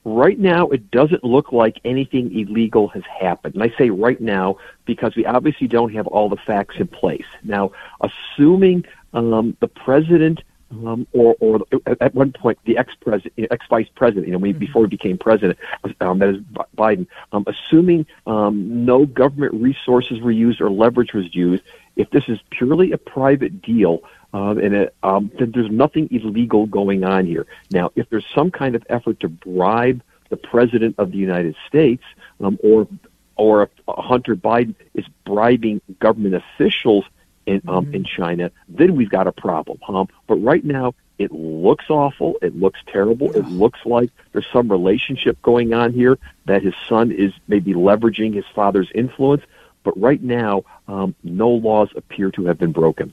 Right 0.04 0.38
now, 0.38 0.68
it 0.68 0.90
doesn't 0.90 1.24
look 1.24 1.50
like 1.50 1.80
anything 1.84 2.36
illegal 2.38 2.88
has 2.88 3.04
happened. 3.04 3.54
And 3.54 3.62
I 3.62 3.72
say 3.78 3.90
right 3.90 4.20
now 4.20 4.58
because 4.84 5.16
we 5.16 5.24
obviously 5.24 5.66
don't 5.66 5.94
have 5.94 6.06
all 6.08 6.28
the 6.28 6.36
facts 6.36 6.76
in 6.78 6.88
place. 6.88 7.24
Now, 7.42 7.72
assuming 8.02 8.84
um, 9.14 9.56
the 9.60 9.68
president 9.68 10.40
um, 10.70 11.06
or, 11.12 11.36
or 11.40 11.60
at 12.00 12.14
one 12.14 12.32
point 12.32 12.58
the 12.64 12.76
ex-president, 12.76 13.32
ex-vice 13.50 13.88
president, 13.94 14.26
you 14.26 14.32
know, 14.32 14.38
mm-hmm. 14.38 14.58
before 14.58 14.82
he 14.82 14.88
became 14.88 15.18
president, 15.18 15.58
um, 16.00 16.18
that 16.18 16.30
is 16.30 16.36
Biden, 16.76 17.06
um, 17.32 17.44
assuming 17.46 18.06
um, 18.26 18.84
no 18.84 19.06
government 19.06 19.54
resources 19.54 20.20
were 20.20 20.30
used 20.30 20.60
or 20.60 20.70
leverage 20.70 21.12
was 21.12 21.34
used, 21.34 21.62
if 21.96 22.10
this 22.10 22.24
is 22.28 22.38
purely 22.50 22.92
a 22.92 22.98
private 22.98 23.62
deal, 23.62 24.02
um, 24.32 24.58
and 24.58 24.74
it, 24.74 24.94
um, 25.02 25.30
then 25.38 25.52
there's 25.52 25.70
nothing 25.70 26.08
illegal 26.10 26.66
going 26.66 27.04
on 27.04 27.24
here. 27.26 27.46
Now, 27.70 27.92
if 27.94 28.08
there's 28.10 28.26
some 28.34 28.50
kind 28.50 28.74
of 28.74 28.84
effort 28.88 29.20
to 29.20 29.28
bribe 29.28 30.02
the 30.30 30.36
president 30.36 30.96
of 30.98 31.12
the 31.12 31.18
United 31.18 31.54
States, 31.68 32.02
um, 32.40 32.58
or 32.62 32.88
or 33.36 33.64
if 33.64 33.70
Hunter 33.88 34.36
Biden 34.36 34.74
is 34.94 35.04
bribing 35.24 35.80
government 35.98 36.34
officials 36.36 37.04
in 37.46 37.62
um, 37.68 37.86
mm-hmm. 37.86 37.94
in 37.94 38.04
China, 38.04 38.50
then 38.68 38.96
we've 38.96 39.10
got 39.10 39.26
a 39.26 39.32
problem. 39.32 39.78
Um, 39.88 40.08
but 40.26 40.36
right 40.36 40.64
now, 40.64 40.94
it 41.18 41.30
looks 41.32 41.84
awful. 41.88 42.36
It 42.42 42.56
looks 42.58 42.80
terrible. 42.86 43.30
It 43.32 43.46
looks 43.46 43.78
like 43.84 44.10
there's 44.32 44.46
some 44.52 44.68
relationship 44.70 45.40
going 45.42 45.72
on 45.72 45.92
here 45.92 46.18
that 46.46 46.62
his 46.62 46.74
son 46.88 47.12
is 47.12 47.32
maybe 47.46 47.72
leveraging 47.74 48.34
his 48.34 48.46
father's 48.54 48.90
influence. 48.94 49.42
But 49.84 50.00
right 50.00 50.20
now, 50.22 50.64
um, 50.88 51.14
no 51.22 51.50
laws 51.50 51.90
appear 51.94 52.30
to 52.32 52.46
have 52.46 52.58
been 52.58 52.72
broken. 52.72 53.12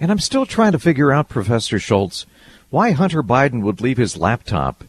And 0.00 0.10
I'm 0.10 0.18
still 0.18 0.46
trying 0.46 0.72
to 0.72 0.78
figure 0.78 1.12
out, 1.12 1.28
Professor 1.28 1.78
Schultz, 1.78 2.26
why 2.70 2.92
Hunter 2.92 3.22
Biden 3.22 3.62
would 3.62 3.80
leave 3.80 3.96
his 3.96 4.16
laptop 4.16 4.84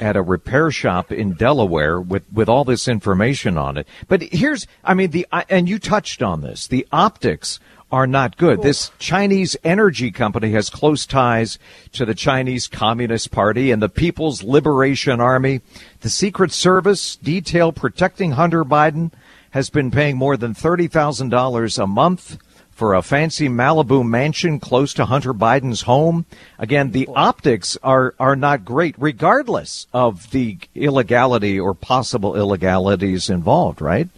at 0.00 0.16
a 0.16 0.22
repair 0.22 0.70
shop 0.70 1.12
in 1.12 1.32
Delaware 1.32 2.00
with, 2.00 2.24
with 2.32 2.48
all 2.48 2.64
this 2.64 2.88
information 2.88 3.58
on 3.58 3.76
it. 3.76 3.86
But 4.08 4.22
here's, 4.22 4.66
I 4.84 4.94
mean, 4.94 5.10
the, 5.10 5.26
and 5.48 5.68
you 5.68 5.78
touched 5.78 6.22
on 6.22 6.40
this, 6.40 6.66
the 6.66 6.86
optics 6.92 7.60
are 7.90 8.06
not 8.06 8.38
good. 8.38 8.62
This 8.62 8.90
Chinese 8.98 9.54
energy 9.62 10.10
company 10.10 10.52
has 10.52 10.70
close 10.70 11.04
ties 11.04 11.58
to 11.92 12.06
the 12.06 12.14
Chinese 12.14 12.66
Communist 12.66 13.30
Party 13.30 13.70
and 13.70 13.82
the 13.82 13.90
People's 13.90 14.42
Liberation 14.42 15.20
Army. 15.20 15.60
The 16.00 16.08
Secret 16.08 16.52
Service 16.52 17.16
detail 17.16 17.70
protecting 17.70 18.32
Hunter 18.32 18.64
Biden 18.64 19.12
has 19.50 19.68
been 19.68 19.90
paying 19.90 20.16
more 20.16 20.38
than 20.38 20.54
$30,000 20.54 21.82
a 21.82 21.86
month 21.86 22.38
for 22.82 22.94
a 22.94 23.00
fancy 23.00 23.48
Malibu 23.48 24.04
mansion 24.04 24.58
close 24.58 24.92
to 24.92 25.04
Hunter 25.04 25.32
Biden's 25.32 25.82
home. 25.82 26.26
Again, 26.58 26.90
the 26.90 27.08
optics 27.14 27.78
are, 27.80 28.12
are 28.18 28.34
not 28.34 28.64
great, 28.64 28.96
regardless 28.98 29.86
of 29.94 30.32
the 30.32 30.58
illegality 30.74 31.60
or 31.60 31.74
possible 31.74 32.34
illegalities 32.34 33.30
involved, 33.30 33.80
right? 33.80 34.08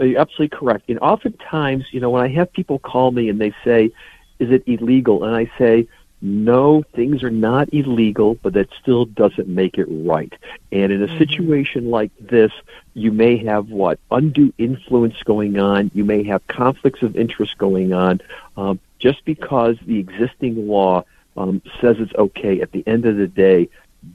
You're 0.00 0.18
absolutely 0.18 0.58
correct. 0.58 0.88
And 0.88 0.98
oftentimes, 0.98 1.84
you 1.92 2.00
know, 2.00 2.10
when 2.10 2.24
I 2.24 2.28
have 2.30 2.52
people 2.52 2.80
call 2.80 3.12
me 3.12 3.28
and 3.28 3.40
they 3.40 3.54
say, 3.64 3.92
is 4.40 4.50
it 4.50 4.64
illegal? 4.66 5.22
And 5.22 5.36
I 5.36 5.48
say, 5.56 5.86
no, 6.26 6.82
things 6.94 7.22
are 7.22 7.30
not 7.30 7.72
illegal, 7.72 8.34
but 8.42 8.52
that 8.54 8.68
still 8.80 9.04
doesn't 9.04 9.46
make 9.46 9.78
it 9.78 9.86
right. 9.88 10.32
And 10.72 10.90
in 10.90 11.00
a 11.00 11.06
mm-hmm. 11.06 11.18
situation 11.18 11.88
like 11.90 12.10
this, 12.18 12.50
you 12.94 13.12
may 13.12 13.36
have 13.44 13.70
what? 13.70 14.00
Undue 14.10 14.52
influence 14.58 15.22
going 15.24 15.56
on. 15.60 15.92
You 15.94 16.04
may 16.04 16.24
have 16.24 16.44
conflicts 16.48 17.02
of 17.02 17.16
interest 17.16 17.56
going 17.58 17.92
on. 17.92 18.20
Um, 18.56 18.80
just 18.98 19.24
because 19.24 19.76
the 19.86 20.00
existing 20.00 20.66
law 20.66 21.04
um, 21.36 21.62
says 21.80 21.96
it's 22.00 22.14
okay, 22.14 22.60
at 22.60 22.72
the 22.72 22.82
end 22.88 23.06
of 23.06 23.16
the 23.16 23.28
day, 23.28 23.68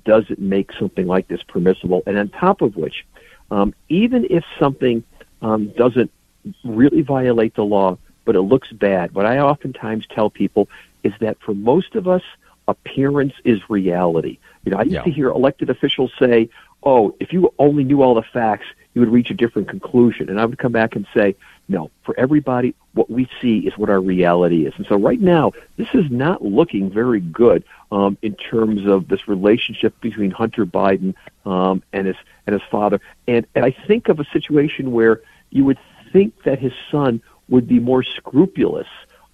does 0.03 0.25
it 0.29 0.39
make 0.39 0.73
something 0.73 1.07
like 1.07 1.29
this 1.29 1.43
permissible? 1.43 2.03
And 2.05 2.17
on 2.17 2.27
top 2.27 2.61
of 2.61 2.75
which, 2.75 3.05
um, 3.51 3.73
even 3.87 4.27
if 4.29 4.43
something 4.59 5.01
um, 5.41 5.69
doesn't 5.77 6.11
really 6.65 7.03
violate 7.03 7.55
the 7.55 7.63
law, 7.63 7.97
but 8.25 8.35
it 8.35 8.41
looks 8.41 8.69
bad, 8.73 9.15
what 9.15 9.25
I 9.25 9.39
oftentimes 9.39 10.05
tell 10.07 10.29
people 10.29 10.67
is 11.03 11.13
that 11.20 11.38
for 11.41 11.53
most 11.53 11.96
of 11.96 12.08
us, 12.08 12.24
appearance 12.67 13.34
is 13.43 13.60
reality. 13.70 14.38
You 14.65 14.72
know, 14.72 14.77
I 14.77 14.84
used 14.84 14.93
yeah. 14.93 15.03
to 15.03 15.12
hear 15.12 15.29
elected 15.29 15.70
officials 15.70 16.12
say, 16.20 16.50
"Oh, 16.84 17.15
if 17.20 17.34
you 17.34 17.53
only 17.60 17.84
knew 17.84 18.01
all 18.01 18.15
the 18.15 18.24
facts, 18.24 18.65
you 18.93 19.01
would 19.01 19.10
reach 19.12 19.31
a 19.31 19.34
different 19.34 19.67
conclusion." 19.67 20.29
And 20.29 20.39
I 20.39 20.46
would 20.46 20.58
come 20.58 20.72
back 20.72 20.96
and 20.96 21.05
say, 21.13 21.36
"No, 21.67 21.91
for 22.03 22.13
everybody, 22.20 22.75
what 22.93 23.10
we 23.10 23.27
see 23.41 23.60
is 23.60 23.77
what 23.77 23.89
our 23.89 24.00
reality 24.00 24.65
is." 24.65 24.74
And 24.77 24.86
so, 24.88 24.96
right 24.96 25.20
now, 25.20 25.51
this 25.77 25.89
is 25.93 26.10
not 26.12 26.43
looking 26.43 26.89
very 26.89 27.20
good 27.20 27.63
um, 27.91 28.17
in 28.22 28.36
terms 28.36 28.88
of 28.88 29.08
this 29.08 29.27
relationship 29.27 30.00
between 30.01 30.31
Hunter 30.31 30.65
Biden 30.65 31.15
um, 31.46 31.81
and 31.91 32.08
his 32.08 32.17
and 32.46 32.53
his 32.53 32.63
father. 32.70 33.01
And, 33.27 33.46
and 33.55 33.65
I 33.65 33.72
think 33.72 34.10
of 34.10 34.20
a 34.20 34.25
situation 34.25 34.91
where 34.91 35.22
you 35.50 35.65
would 35.65 35.79
think 36.12 36.43
that 36.43 36.60
his 36.60 36.74
son 36.91 37.22
would 37.50 37.67
be 37.67 37.79
more 37.79 38.03
scrupulous 38.03 38.88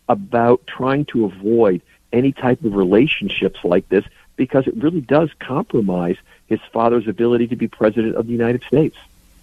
about 0.09 0.65
trying 0.67 1.05
to 1.05 1.25
avoid 1.25 1.81
any 2.13 2.31
type 2.31 2.63
of 2.63 2.73
relationships 2.73 3.59
like 3.63 3.87
this 3.89 4.05
because 4.35 4.67
it 4.67 4.75
really 4.75 5.01
does 5.01 5.29
compromise 5.39 6.15
his 6.47 6.59
father's 6.71 7.07
ability 7.07 7.47
to 7.47 7.55
be 7.55 7.67
president 7.67 8.15
of 8.15 8.27
the 8.27 8.31
United 8.31 8.63
States. 8.63 8.95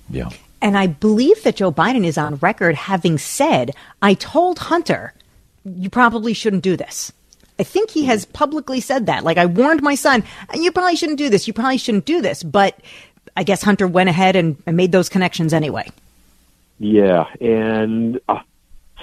Yeah. 0.09 0.31
And 0.63 0.79
I 0.79 0.87
believe 0.87 1.43
that 1.43 1.57
Joe 1.57 1.71
Biden 1.71 2.07
is 2.07 2.17
on 2.17 2.37
record 2.37 2.75
having 2.75 3.19
said, 3.19 3.73
I 4.01 4.15
told 4.15 4.59
Hunter, 4.59 5.13
you 5.65 5.91
probably 5.91 6.33
shouldn't 6.33 6.63
do 6.63 6.77
this. 6.77 7.13
I 7.59 7.63
think 7.63 7.91
he 7.91 8.07
has 8.07 8.25
publicly 8.25 8.81
said 8.81 9.07
that. 9.07 9.25
Like, 9.25 9.37
I 9.37 9.47
warned 9.47 9.83
my 9.83 9.95
son, 9.95 10.25
you 10.55 10.73
probably 10.73 10.97
shouldn't 10.97 11.19
do 11.19 11.29
this. 11.29 11.47
You 11.47 11.53
probably 11.53 11.79
shouldn't 11.79 12.07
do 12.07 12.21
this. 12.21 12.43
But 12.43 12.81
I 13.37 13.45
guess 13.45 13.63
Hunter 13.63 13.87
went 13.87 14.09
ahead 14.09 14.37
and, 14.37 14.57
and 14.67 14.77
made 14.77 14.91
those 14.91 15.09
connections 15.09 15.53
anyway. 15.53 15.91
Yeah. 16.79 17.27
And 17.41 18.21
uh, 18.29 18.41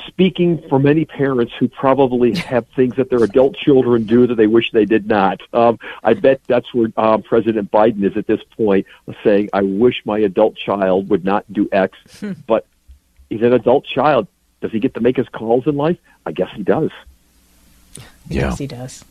speaking 0.08 0.62
for 0.70 0.79
many 0.79 1.05
parents 1.05 1.53
who 1.60 1.67
probably 1.67 2.36
have 2.36 2.67
things 2.75 2.96
that 2.96 3.10
their 3.10 3.24
adult 3.24 3.55
children 3.55 4.03
do 4.03 4.27
that 4.27 4.36
they 4.36 4.48
wish 4.48 4.72
they 4.72 4.86
did 4.86 5.08
not. 5.08 5.41
Um, 5.53 5.79
I 6.03 6.13
bet 6.13 6.41
that's 6.48 6.74
where 6.74 6.91
um, 6.98 7.24
President 7.24 7.72
Biden 7.72 8.03
is 8.03 8.17
at 8.17 8.27
this 8.27 8.41
point, 8.55 8.88
saying, 9.24 9.50
"I 9.53 9.62
wish 9.62 10.01
my 10.05 10.20
adult 10.20 10.55
child 10.55 11.10
would 11.10 11.25
not 11.25 11.51
do 11.51 11.67
X," 11.72 11.98
hmm. 12.20 12.34
but 12.48 12.65
he's 13.29 13.41
an 13.41 13.53
adult 13.53 13.86
child. 13.86 14.27
Does 14.62 14.72
he 14.72 14.79
get 14.79 14.93
to 14.93 15.01
make 15.01 15.17
his 15.17 15.27
calls 15.29 15.65
in 15.65 15.75
life? 15.75 15.98
I 16.25 16.31
guess 16.31 16.50
he 16.55 16.63
does. 16.63 16.91
Yeah. 17.96 18.03
Yes, 18.50 18.58
he 18.60 18.67
does. 18.67 19.03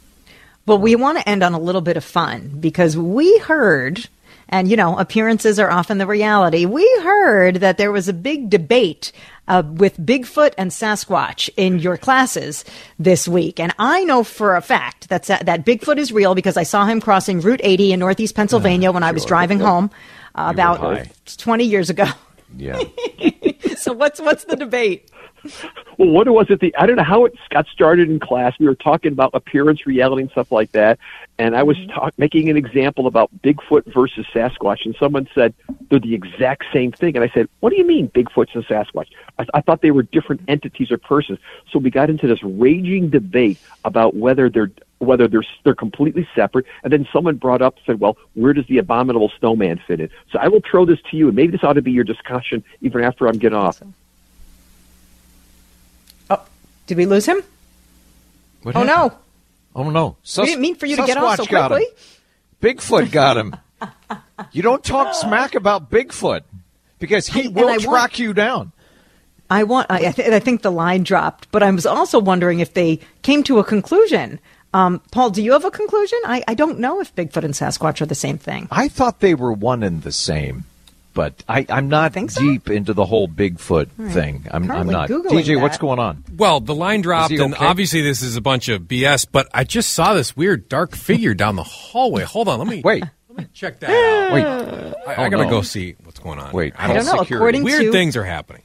Well, 0.66 0.78
we 0.78 0.94
want 0.94 1.18
to 1.18 1.28
end 1.28 1.42
on 1.42 1.54
a 1.54 1.58
little 1.58 1.80
bit 1.80 1.96
of 1.96 2.04
fun 2.04 2.60
because 2.60 2.96
we 2.96 3.38
heard 3.38 4.06
and, 4.50 4.68
you 4.68 4.76
know, 4.76 4.98
appearances 4.98 5.58
are 5.58 5.70
often 5.70 5.98
the 5.98 6.06
reality. 6.06 6.66
We 6.66 6.84
heard 7.02 7.56
that 7.56 7.78
there 7.78 7.92
was 7.92 8.08
a 8.08 8.12
big 8.12 8.50
debate 8.50 9.12
uh, 9.48 9.62
with 9.64 9.98
Bigfoot 9.98 10.52
and 10.58 10.70
Sasquatch 10.70 11.48
in 11.56 11.78
your 11.78 11.96
classes 11.96 12.64
this 12.98 13.26
week. 13.26 13.58
And 13.58 13.72
I 13.78 14.04
know 14.04 14.24
for 14.24 14.56
a 14.56 14.60
fact 14.60 15.08
that, 15.08 15.24
that 15.24 15.64
Bigfoot 15.64 15.98
is 15.98 16.12
real 16.12 16.34
because 16.34 16.56
I 16.56 16.64
saw 16.64 16.84
him 16.84 17.00
crossing 17.00 17.40
Route 17.40 17.60
80 17.62 17.92
in 17.92 18.00
Northeast 18.00 18.34
Pennsylvania 18.34 18.90
uh, 18.90 18.92
when 18.92 19.02
sure. 19.02 19.08
I 19.08 19.12
was 19.12 19.24
driving 19.24 19.60
home 19.60 19.90
uh, 20.34 20.52
about 20.52 21.06
20 21.38 21.64
years 21.64 21.88
ago. 21.88 22.06
Yeah. 22.56 22.80
so 23.76 23.92
what's 23.92 24.20
what's 24.20 24.44
the 24.44 24.56
debate? 24.56 25.10
Well, 25.98 26.08
what 26.08 26.28
was 26.28 26.46
it? 26.50 26.60
The 26.60 26.74
I 26.76 26.86
don't 26.86 26.96
know 26.96 27.02
how 27.02 27.24
it 27.24 27.34
got 27.50 27.66
started 27.68 28.10
in 28.10 28.18
class. 28.18 28.54
We 28.58 28.66
were 28.66 28.74
talking 28.74 29.12
about 29.12 29.30
appearance, 29.34 29.86
reality, 29.86 30.22
and 30.22 30.30
stuff 30.30 30.52
like 30.52 30.72
that. 30.72 30.98
And 31.38 31.56
I 31.56 31.62
was 31.62 31.76
mm-hmm. 31.76 31.92
talk, 31.92 32.14
making 32.18 32.48
an 32.48 32.56
example 32.56 33.06
about 33.06 33.30
Bigfoot 33.42 33.92
versus 33.92 34.26
Sasquatch, 34.32 34.84
and 34.84 34.94
someone 34.98 35.28
said 35.34 35.54
they're 35.88 35.98
the 35.98 36.14
exact 36.14 36.64
same 36.72 36.92
thing. 36.92 37.16
And 37.16 37.24
I 37.24 37.30
said, 37.32 37.48
"What 37.60 37.70
do 37.70 37.76
you 37.76 37.86
mean, 37.86 38.08
Bigfoot's 38.10 38.54
and 38.54 38.64
Sasquatch?" 38.66 39.08
I, 39.38 39.46
I 39.54 39.60
thought 39.60 39.82
they 39.82 39.90
were 39.90 40.02
different 40.02 40.42
entities 40.48 40.90
or 40.90 40.98
persons. 40.98 41.38
So 41.70 41.78
we 41.78 41.90
got 41.90 42.10
into 42.10 42.26
this 42.26 42.42
raging 42.42 43.10
debate 43.10 43.58
about 43.84 44.14
whether 44.14 44.48
they're 44.48 44.70
whether 44.98 45.26
they're 45.28 45.44
they're 45.64 45.74
completely 45.74 46.28
separate. 46.34 46.66
And 46.84 46.92
then 46.92 47.08
someone 47.12 47.36
brought 47.36 47.62
up 47.62 47.76
said, 47.86 48.00
"Well, 48.00 48.16
where 48.34 48.52
does 48.52 48.66
the 48.66 48.78
abominable 48.78 49.32
snowman 49.38 49.80
fit 49.86 50.00
in?" 50.00 50.10
So 50.30 50.38
I 50.38 50.48
will 50.48 50.60
throw 50.60 50.84
this 50.84 51.00
to 51.10 51.16
you, 51.16 51.28
and 51.28 51.36
maybe 51.36 51.52
this 51.52 51.64
ought 51.64 51.74
to 51.74 51.82
be 51.82 51.92
your 51.92 52.04
discussion 52.04 52.62
even 52.80 53.02
after 53.02 53.26
I'm 53.26 53.38
getting 53.38 53.58
off. 53.58 53.76
Awesome. 53.76 53.94
Did 56.90 56.96
we 56.96 57.06
lose 57.06 57.24
him? 57.24 57.40
What 58.64 58.74
oh 58.74 58.84
happened? 58.84 59.12
no! 59.12 59.18
Oh 59.76 59.90
no! 59.90 60.16
Sus- 60.24 60.42
we 60.42 60.46
didn't 60.46 60.62
mean 60.62 60.74
for 60.74 60.86
you 60.86 60.96
to 60.96 61.06
get 61.06 61.18
off 61.18 61.36
so 61.36 61.46
quickly. 61.46 61.86
Bigfoot 62.60 63.12
got 63.12 63.36
him. 63.36 63.54
you 64.50 64.60
don't 64.60 64.82
talk 64.82 65.14
smack 65.14 65.54
about 65.54 65.88
Bigfoot 65.88 66.42
because 66.98 67.28
he 67.28 67.46
will 67.46 67.78
track 67.78 67.86
want- 67.86 68.18
you 68.18 68.34
down. 68.34 68.72
I 69.48 69.62
want. 69.62 69.88
I, 69.88 70.10
th- 70.10 70.32
I, 70.32 70.40
think 70.40 70.62
the 70.62 70.72
line 70.72 71.04
dropped, 71.04 71.52
but 71.52 71.62
I 71.62 71.70
was 71.70 71.86
also 71.86 72.18
wondering 72.18 72.58
if 72.58 72.74
they 72.74 72.98
came 73.22 73.44
to 73.44 73.60
a 73.60 73.64
conclusion. 73.64 74.40
Um, 74.74 75.00
Paul, 75.12 75.30
do 75.30 75.44
you 75.44 75.52
have 75.52 75.64
a 75.64 75.70
conclusion? 75.70 76.18
I, 76.24 76.42
I 76.48 76.54
don't 76.54 76.80
know 76.80 77.00
if 77.00 77.14
Bigfoot 77.14 77.44
and 77.44 77.54
Sasquatch 77.54 78.00
are 78.00 78.06
the 78.06 78.16
same 78.16 78.36
thing. 78.36 78.66
I 78.72 78.88
thought 78.88 79.20
they 79.20 79.36
were 79.36 79.52
one 79.52 79.84
and 79.84 80.02
the 80.02 80.10
same, 80.10 80.64
but 81.12 81.42
I, 81.48 81.66
am 81.68 81.88
not 81.88 82.12
so? 82.30 82.40
deep 82.40 82.70
into 82.70 82.92
the 82.92 83.04
whole 83.04 83.28
Bigfoot 83.28 83.88
right. 83.96 84.12
thing. 84.12 84.46
I'm, 84.50 84.70
I'm 84.70 84.86
not. 84.86 85.08
Googling 85.08 85.42
DJ, 85.42 85.54
that. 85.54 85.62
what's 85.62 85.78
going 85.78 85.98
on? 85.98 86.24
Well, 86.36 86.60
the 86.60 86.74
line 86.74 87.00
dropped, 87.00 87.32
okay? 87.32 87.42
and 87.42 87.54
obviously 87.54 88.02
this 88.02 88.22
is 88.22 88.36
a 88.36 88.40
bunch 88.40 88.68
of 88.68 88.82
BS. 88.82 89.26
But 89.30 89.48
I 89.52 89.64
just 89.64 89.92
saw 89.92 90.14
this 90.14 90.36
weird 90.36 90.68
dark 90.68 90.94
figure 90.94 91.34
down 91.34 91.56
the 91.56 91.62
hallway. 91.62 92.22
Hold 92.22 92.48
on, 92.48 92.58
let 92.58 92.68
me 92.68 92.82
wait. 92.84 93.04
Let 93.28 93.38
me 93.38 93.46
check 93.52 93.80
that 93.80 93.90
out. 93.90 94.34
Wait, 94.34 94.44
I, 94.44 95.24
I 95.24 95.28
gotta 95.28 95.44
no. 95.44 95.50
go 95.50 95.62
see 95.62 95.96
what's 96.04 96.18
going 96.18 96.38
on. 96.38 96.52
Wait, 96.52 96.74
I 96.76 96.92
don't 96.92 97.06
know. 97.06 97.22
Security. 97.22 97.34
According 97.34 97.64
weird 97.64 97.82
to 97.82 97.92
things 97.92 98.16
are 98.16 98.24
happening. 98.24 98.62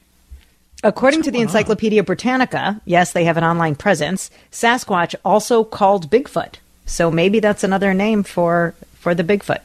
According 0.82 1.22
to 1.22 1.30
the 1.30 1.40
Encyclopedia 1.40 2.02
Britannica, 2.04 2.80
yes, 2.84 3.12
they 3.12 3.24
have 3.24 3.36
an 3.36 3.44
online 3.44 3.74
presence. 3.74 4.30
Sasquatch 4.52 5.14
also 5.24 5.64
called 5.64 6.10
Bigfoot. 6.10 6.56
So 6.84 7.10
maybe 7.10 7.40
that's 7.40 7.64
another 7.64 7.92
name 7.94 8.22
for 8.22 8.74
for 8.94 9.14
the 9.14 9.24
Bigfoot. 9.24 9.60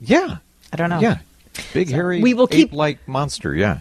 Yeah. 0.00 0.38
I 0.72 0.76
don't 0.76 0.90
know. 0.90 1.00
Yeah. 1.00 1.18
Big 1.72 1.90
hairy 1.90 2.22
we 2.22 2.34
will 2.34 2.46
keep 2.46 2.72
like 2.72 3.06
monster, 3.08 3.54
yeah. 3.54 3.80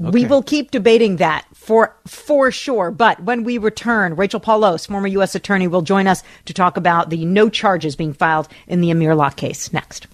Okay. 0.00 0.10
We 0.10 0.26
will 0.26 0.44
keep 0.44 0.70
debating 0.70 1.16
that 1.16 1.44
for 1.54 1.94
for 2.06 2.52
sure. 2.52 2.92
But 2.92 3.20
when 3.24 3.42
we 3.42 3.58
return, 3.58 4.14
Rachel 4.14 4.38
Paulose, 4.38 4.86
former 4.86 5.08
U.S. 5.08 5.34
attorney, 5.34 5.66
will 5.66 5.82
join 5.82 6.06
us 6.06 6.22
to 6.44 6.54
talk 6.54 6.76
about 6.76 7.10
the 7.10 7.24
no 7.24 7.48
charges 7.48 7.96
being 7.96 8.12
filed 8.12 8.48
in 8.68 8.80
the 8.80 8.92
Amir 8.92 9.16
Locke 9.16 9.36
case 9.36 9.72
next. 9.72 10.06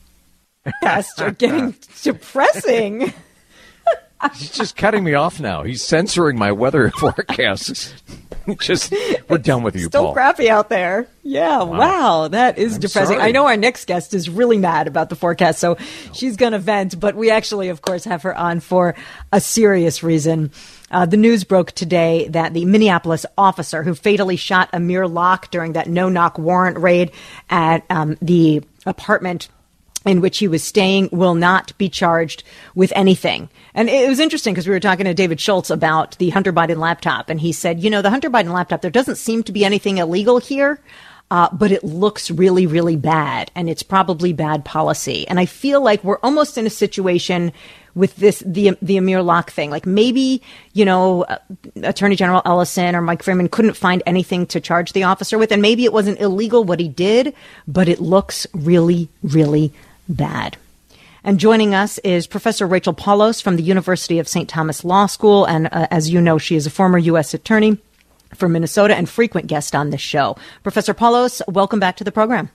You're 1.18 1.32
getting 1.32 1.74
depressing. 2.02 3.12
He's 4.32 4.50
just 4.50 4.76
cutting 4.76 5.04
me 5.04 5.12
off 5.12 5.38
now. 5.38 5.64
He's 5.64 5.82
censoring 5.82 6.38
my 6.38 6.52
weather 6.52 6.90
forecasts. 6.98 7.92
just 8.60 8.92
we're 9.28 9.38
done 9.38 9.62
with 9.62 9.76
you, 9.76 9.86
Still 9.86 10.04
Paul. 10.04 10.12
crappy 10.14 10.50
out 10.50 10.68
there. 10.68 11.08
Yeah, 11.22 11.62
wow, 11.62 11.78
wow 11.78 12.28
that 12.28 12.58
is 12.58 12.74
I'm 12.74 12.80
depressing. 12.80 13.16
sorry. 13.18 13.28
I 13.28 13.32
know 13.32 13.46
our 13.46 13.56
next 13.56 13.86
guest 13.86 14.12
is 14.14 14.28
really 14.28 14.58
mad 14.58 14.86
about 14.86 15.08
the 15.08 15.16
forecast, 15.16 15.58
so 15.58 15.76
she's 16.12 16.36
going 16.36 16.52
to 16.52 16.58
vent. 16.58 16.98
But 17.00 17.14
we 17.14 17.30
actually, 17.30 17.68
of 17.68 17.82
course, 17.82 18.04
have 18.04 18.22
her 18.22 18.36
on 18.36 18.60
for 18.60 18.94
a 19.32 19.40
serious 19.40 20.02
reason. 20.02 20.50
Uh, 20.90 21.06
the 21.06 21.16
news 21.16 21.44
broke 21.44 21.72
today 21.72 22.28
that 22.28 22.54
the 22.54 22.64
Minneapolis 22.64 23.26
officer 23.36 23.82
who 23.82 23.94
fatally 23.94 24.36
shot 24.36 24.68
Amir 24.72 25.08
Locke 25.08 25.50
during 25.50 25.72
that 25.72 25.88
no-knock 25.88 26.38
warrant 26.38 26.78
raid 26.78 27.10
at 27.50 27.84
um, 27.90 28.16
the 28.22 28.62
apartment 28.86 29.48
in 30.04 30.20
which 30.20 30.38
he 30.38 30.49
was 30.49 30.62
staying 30.62 31.08
will 31.12 31.34
not 31.34 31.76
be 31.78 31.88
charged 31.88 32.42
with 32.75 32.92
anything. 32.94 33.49
And 33.75 33.88
it 33.88 34.08
was 34.08 34.20
interesting 34.20 34.54
because 34.54 34.66
we 34.66 34.75
were 34.75 34.80
talking 34.80 35.06
to 35.06 35.14
David 35.14 35.40
Schultz 35.40 35.70
about 35.70 36.16
the 36.18 36.30
Hunter 36.30 36.52
Biden 36.52 36.76
laptop, 36.76 37.30
and 37.30 37.40
he 37.40 37.52
said, 37.52 37.80
you 37.80 37.90
know, 37.90 38.02
the 38.02 38.11
Hunter 38.11 38.30
Biden 38.30 38.52
laptop, 38.52 38.82
there 38.82 38.90
doesn't 38.90 39.16
seem 39.16 39.42
to 39.44 39.52
be 39.52 39.64
anything 39.64 39.99
illegal 39.99 40.38
here. 40.38 40.80
Uh, 41.30 41.49
but 41.52 41.73
it 41.73 41.82
looks 41.82 42.30
really, 42.30 42.66
really 42.66 42.96
bad, 42.96 43.50
and 43.54 43.68
it's 43.68 43.82
probably 43.82 44.34
bad 44.34 44.62
policy. 44.62 45.26
And 45.26 45.40
I 45.40 45.46
feel 45.46 45.82
like 45.82 46.04
we're 46.04 46.18
almost 46.23 46.58
in 46.58 46.66
a 46.66 46.70
situation 46.70 47.50
with 47.94 48.14
this 48.16 48.42
the 48.44 48.76
the 48.82 48.99
Amir 48.99 49.23
Locke 49.23 49.50
thing. 49.50 49.70
Like 49.70 49.87
maybe 49.87 50.42
you 50.75 50.84
know, 50.84 51.23
uh, 51.23 51.38
Attorney 51.82 52.14
General 52.14 52.42
Ellison 52.44 52.94
or 52.94 53.00
Mike 53.00 53.23
Freeman 53.23 53.49
couldn't 53.49 53.75
find 53.75 54.02
anything 54.06 54.46
to 54.46 54.61
charge 54.61 54.92
the 54.92 55.04
officer 55.04 55.38
with, 55.38 55.50
and 55.50 55.62
maybe 55.62 55.84
it 55.84 55.92
wasn't 55.92 56.20
illegal 56.20 56.62
what 56.62 56.78
he 56.78 56.88
did, 56.88 57.34
but 57.66 57.88
it 57.88 58.00
looks 58.00 58.46
really, 58.52 59.08
really 59.23 59.73
bad. 60.08 60.56
And 61.23 61.40
joining 61.40 61.75
us 61.75 61.99
is 61.99 62.26
Professor 62.26 62.66
Rachel 62.66 62.92
Paulose 62.92 63.40
from 63.40 63.56
the 63.56 63.62
University 63.62 64.18
of 64.18 64.28
St. 64.28 64.49
Thomas 64.49 64.84
Law 64.84 65.06
School. 65.06 65.46
And 65.46 65.68
uh, 65.73 65.87
as 65.90 66.11
you 66.11 66.20
know, 66.20 66.37
she 66.37 66.54
is 66.54 66.66
a 66.66 66.70
former 66.70 66.99
U.S. 66.99 67.32
attorney 67.32 67.78
for 68.34 68.49
Minnesota 68.49 68.94
and 68.94 69.08
frequent 69.08 69.46
guest 69.46 69.75
on 69.75 69.90
this 69.90 70.02
show. 70.02 70.37
Professor 70.62 70.92
Paulose, 70.92 71.40
welcome 71.49 71.80
back 71.80 71.96
to 71.96 72.04
the 72.04 72.12
program. 72.12 72.50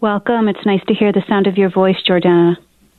Welcome. 0.00 0.48
It's 0.48 0.64
nice 0.64 0.84
to 0.86 0.94
hear 0.94 1.12
the 1.12 1.24
sound 1.28 1.46
of 1.46 1.58
your 1.58 1.70
voice, 1.70 1.96
Jordana. 2.08 2.56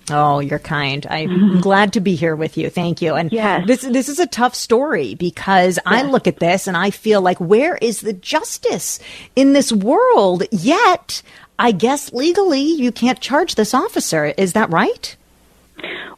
Oh, 0.10 0.40
you're 0.40 0.60
kind. 0.60 1.06
I'm 1.10 1.62
glad 1.62 1.94
to 1.94 2.00
be 2.00 2.16
here 2.16 2.36
with 2.36 2.58
you. 2.58 2.70
Thank 2.70 3.02
you. 3.02 3.14
And 3.14 3.32
yes. 3.32 3.66
this 3.68 3.82
this 3.82 4.10
is 4.10 4.20
a 4.20 4.28
tough 4.28 4.56
story 4.56 5.16
because 5.16 5.78
yes. 5.78 5.84
I 5.86 6.02
look 6.04 6.28
at 6.28 6.40
this 6.40 6.68
and 6.68 6.76
I 6.76 6.90
feel 6.90 7.22
like 7.22 7.40
where 7.40 7.78
is 7.78 8.02
the 8.02 8.14
justice 8.14 9.00
in 9.36 9.54
this 9.54 9.72
world? 9.72 10.44
Yet 10.52 11.22
I 11.62 11.72
guess 11.74 12.12
legally 12.12 12.64
you 12.64 12.92
can't 12.92 13.20
charge 13.20 13.54
this 13.54 13.76
officer. 13.76 14.34
Is 14.36 14.54
that 14.54 14.72
right? 14.72 15.16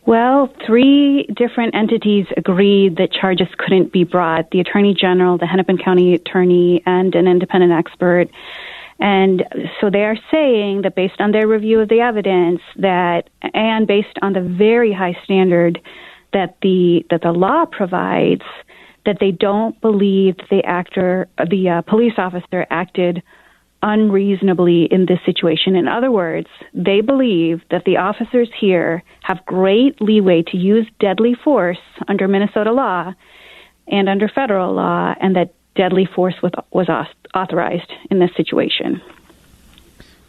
Well, 0.06 0.54
three 0.66 1.24
different 1.36 1.76
entities 1.76 2.28
agreed 2.38 2.96
that 2.96 3.12
charges 3.12 3.50
couldn't 3.58 3.92
be 3.92 4.06
brought 4.06 4.52
the 4.52 4.62
Attorney 4.62 4.94
General, 4.94 5.38
the 5.38 5.46
Hennepin 5.46 5.80
County 5.80 6.14
Attorney, 6.14 6.82
and 6.86 7.14
an 7.14 7.28
independent 7.28 7.74
expert. 7.74 8.30
And 9.00 9.44
so 9.82 9.90
they 9.90 10.06
are 10.06 10.16
saying 10.32 10.84
that 10.84 10.96
based 10.96 11.20
on 11.20 11.34
their 11.34 11.46
review 11.46 11.82
of 11.82 11.90
the 11.90 12.00
evidence 12.00 12.62
that 12.78 13.30
and 13.54 13.86
based 13.86 14.18
on 14.22 14.32
the 14.32 14.42
very 14.42 14.94
high 14.94 15.18
standard 15.26 15.82
that 16.32 16.56
the 16.62 17.06
that 17.10 17.22
the 17.22 17.34
law 17.34 17.66
provides 17.66 18.44
that 19.06 19.18
they 19.20 19.32
don't 19.32 19.80
believe 19.82 20.38
the 20.50 20.64
actor 20.64 21.28
the 21.50 21.70
uh, 21.70 21.82
police 21.82 22.14
officer 22.18 22.66
acted 22.70 23.22
unreasonably 23.84 24.86
in 24.86 25.06
this 25.06 25.20
situation. 25.26 25.76
In 25.76 25.88
other 25.88 26.10
words, 26.10 26.48
they 26.74 27.02
believe 27.02 27.62
that 27.70 27.84
the 27.86 27.98
officers 27.98 28.50
here 28.58 29.04
have 29.22 29.46
great 29.46 30.02
leeway 30.02 30.42
to 30.44 30.58
use 30.58 30.88
deadly 31.00 31.36
force 31.44 31.78
under 32.08 32.28
Minnesota 32.28 32.72
law 32.72 33.14
and 33.88 34.08
under 34.08 34.30
federal 34.30 34.74
law, 34.74 35.14
and 35.20 35.36
that 35.36 35.54
deadly 35.76 36.06
force 36.16 36.36
was 36.42 36.88
authorized 37.36 37.92
in 38.10 38.20
this 38.20 38.32
situation. 38.38 39.02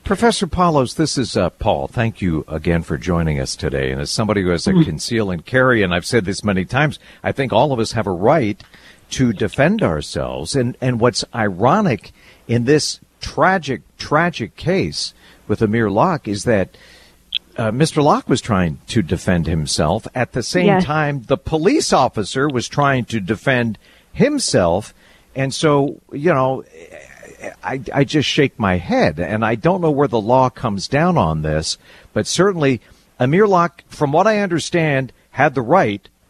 Professor 0.03 0.47
Paulose, 0.47 0.95
this 0.95 1.17
is 1.17 1.35
uh, 1.35 1.49
Paul. 1.49 1.87
Thank 1.87 2.21
you 2.21 2.45
again 2.47 2.83
for 2.83 2.99
joining 2.99 3.40
us 3.40 3.57
today. 3.57 3.90
And 3.90 4.01
as 4.01 4.11
somebody 4.11 4.43
who 4.43 4.51
has 4.51 4.67
a 4.67 4.73
mm-hmm. 4.73 4.83
conceal 4.83 5.31
and 5.31 5.47
carry, 5.47 5.83
and 5.83 5.95
I've 5.95 6.05
said 6.05 6.27
this 6.27 6.45
many 6.45 6.67
times, 6.67 6.99
I 7.23 7.33
think 7.33 7.53
all 7.53 7.73
of 7.73 7.79
us 7.79 7.93
have 7.93 8.07
a 8.07 8.12
right 8.12 8.62
to 9.11 9.33
defend 9.33 9.83
ourselves. 9.83 10.57
And, 10.57 10.77
and 10.81 11.01
what's 11.01 11.25
ironic 11.35 12.12
in 12.47 12.64
this 12.64 13.01
tragic, 13.24 13.80
tragic 13.96 14.54
case 14.54 15.14
with 15.48 15.62
Amir 15.62 15.90
Locke 15.90 16.28
is 16.28 16.44
that 16.44 16.76
uh, 17.56 17.70
Mr. 17.70 18.02
Locke 18.02 18.28
was 18.28 18.42
trying 18.42 18.78
to 18.88 19.00
defend 19.00 19.46
himself. 19.46 20.06
At 20.14 20.32
the 20.32 20.42
same 20.42 20.66
yes. 20.66 20.84
time, 20.84 21.22
the 21.22 21.38
police 21.38 21.92
officer 21.92 22.48
was 22.48 22.68
trying 22.68 23.06
to 23.06 23.20
defend 23.20 23.78
himself. 24.12 24.92
And 25.34 25.54
so, 25.54 26.00
you 26.12 26.34
know, 26.34 26.64
I, 27.62 27.80
I 27.92 28.04
just 28.04 28.28
shake 28.28 28.58
my 28.58 28.76
head. 28.76 29.18
And 29.18 29.42
I 29.42 29.54
don't 29.54 29.80
know 29.80 29.90
where 29.90 30.08
the 30.08 30.20
law 30.20 30.50
comes 30.50 30.87
down 30.87 31.16
on 31.16 31.40
this, 31.40 31.78
but 32.12 32.26
certainly 32.26 32.82
Amir 33.18 33.46
Locke, 33.46 33.84
from 33.88 34.12
what 34.12 34.26
I 34.26 34.40
understand, 34.40 35.12
had 35.30 35.54
the 35.54 35.62
right 35.62 36.06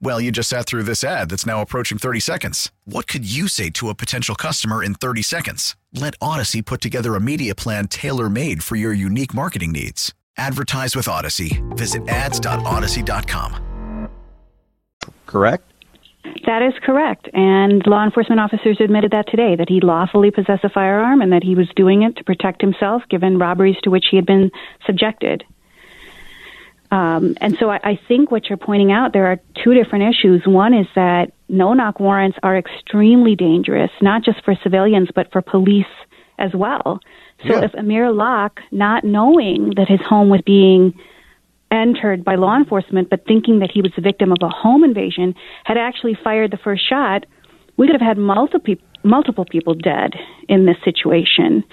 Well, 0.00 0.20
you 0.20 0.30
just 0.30 0.48
sat 0.48 0.66
through 0.66 0.84
this 0.84 1.02
ad 1.02 1.28
that's 1.28 1.44
now 1.44 1.60
approaching 1.60 1.98
30 1.98 2.20
seconds. 2.20 2.70
What 2.84 3.08
could 3.08 3.30
you 3.30 3.48
say 3.48 3.68
to 3.70 3.88
a 3.88 3.94
potential 3.94 4.36
customer 4.36 4.82
in 4.82 4.94
30 4.94 5.22
seconds? 5.22 5.76
Let 5.92 6.18
Audacy 6.20 6.64
put 6.64 6.80
together 6.80 7.16
a 7.16 7.20
media 7.20 7.54
plan 7.54 7.88
tailor 7.88 8.30
made 8.30 8.62
for 8.62 8.76
your 8.76 8.92
unique 8.92 9.34
marketing 9.34 9.72
needs. 9.72 10.14
Advertise 10.36 10.94
with 10.94 11.06
Audacy. 11.06 11.76
Visit 11.76 12.08
ads.audacy.com. 12.08 14.08
Correct? 15.26 15.64
That 16.46 16.62
is 16.62 16.74
correct. 16.84 17.28
And 17.32 17.82
law 17.86 18.04
enforcement 18.04 18.40
officers 18.40 18.78
admitted 18.80 19.10
that 19.10 19.26
today, 19.28 19.56
that 19.56 19.68
he 19.68 19.80
lawfully 19.80 20.30
possessed 20.30 20.64
a 20.64 20.68
firearm 20.68 21.20
and 21.20 21.32
that 21.32 21.42
he 21.42 21.54
was 21.54 21.68
doing 21.74 22.02
it 22.02 22.16
to 22.16 22.24
protect 22.24 22.60
himself 22.60 23.02
given 23.10 23.38
robberies 23.38 23.76
to 23.82 23.90
which 23.90 24.06
he 24.10 24.16
had 24.16 24.26
been 24.26 24.50
subjected. 24.86 25.44
Um, 26.90 27.36
and 27.40 27.56
so 27.58 27.70
I, 27.70 27.80
I 27.82 28.00
think 28.08 28.30
what 28.30 28.48
you're 28.48 28.56
pointing 28.56 28.92
out, 28.92 29.12
there 29.12 29.26
are 29.26 29.38
two 29.62 29.74
different 29.74 30.14
issues. 30.14 30.42
One 30.46 30.72
is 30.72 30.86
that 30.94 31.32
no 31.48 31.74
knock 31.74 32.00
warrants 32.00 32.38
are 32.42 32.56
extremely 32.56 33.34
dangerous, 33.34 33.90
not 34.00 34.24
just 34.24 34.42
for 34.44 34.54
civilians, 34.62 35.08
but 35.14 35.30
for 35.30 35.42
police 35.42 35.84
as 36.38 36.52
well. 36.54 37.00
So 37.46 37.54
yeah. 37.54 37.64
if 37.64 37.74
Amir 37.74 38.10
Locke, 38.10 38.60
not 38.70 39.04
knowing 39.04 39.74
that 39.76 39.88
his 39.88 40.00
home 40.00 40.28
was 40.28 40.40
being 40.44 40.98
entered 41.70 42.24
by 42.24 42.36
law 42.36 42.56
enforcement, 42.56 43.10
but 43.10 43.26
thinking 43.26 43.58
that 43.58 43.70
he 43.70 43.82
was 43.82 43.92
the 43.94 44.02
victim 44.02 44.32
of 44.32 44.38
a 44.40 44.48
home 44.48 44.82
invasion, 44.82 45.34
had 45.64 45.76
actually 45.76 46.16
fired 46.22 46.50
the 46.50 46.56
first 46.56 46.88
shot, 46.88 47.26
we 47.76 47.86
could 47.86 48.00
have 48.00 48.06
had 48.06 48.18
multiple 48.18 48.74
multiple 49.04 49.44
people 49.44 49.74
dead 49.74 50.14
in 50.48 50.66
this 50.66 50.76
situation. 50.84 51.64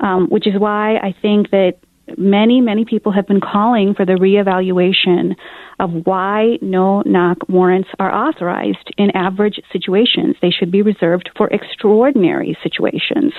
Um, 0.00 0.26
which 0.28 0.48
is 0.48 0.58
why 0.58 0.96
I 0.96 1.14
think 1.22 1.50
that 1.50 1.74
many 2.16 2.60
many 2.60 2.84
people 2.84 3.12
have 3.12 3.26
been 3.26 3.40
calling 3.40 3.94
for 3.94 4.04
the 4.04 4.12
reevaluation 4.12 5.34
of 5.78 5.90
why 6.04 6.58
no 6.60 7.02
knock 7.02 7.38
warrants 7.48 7.88
are 7.98 8.12
authorized 8.12 8.92
in 8.98 9.10
average 9.12 9.60
situations. 9.72 10.36
They 10.40 10.50
should 10.50 10.70
be 10.70 10.82
reserved 10.82 11.30
for 11.36 11.48
extraordinary 11.48 12.56
situations. 12.62 13.32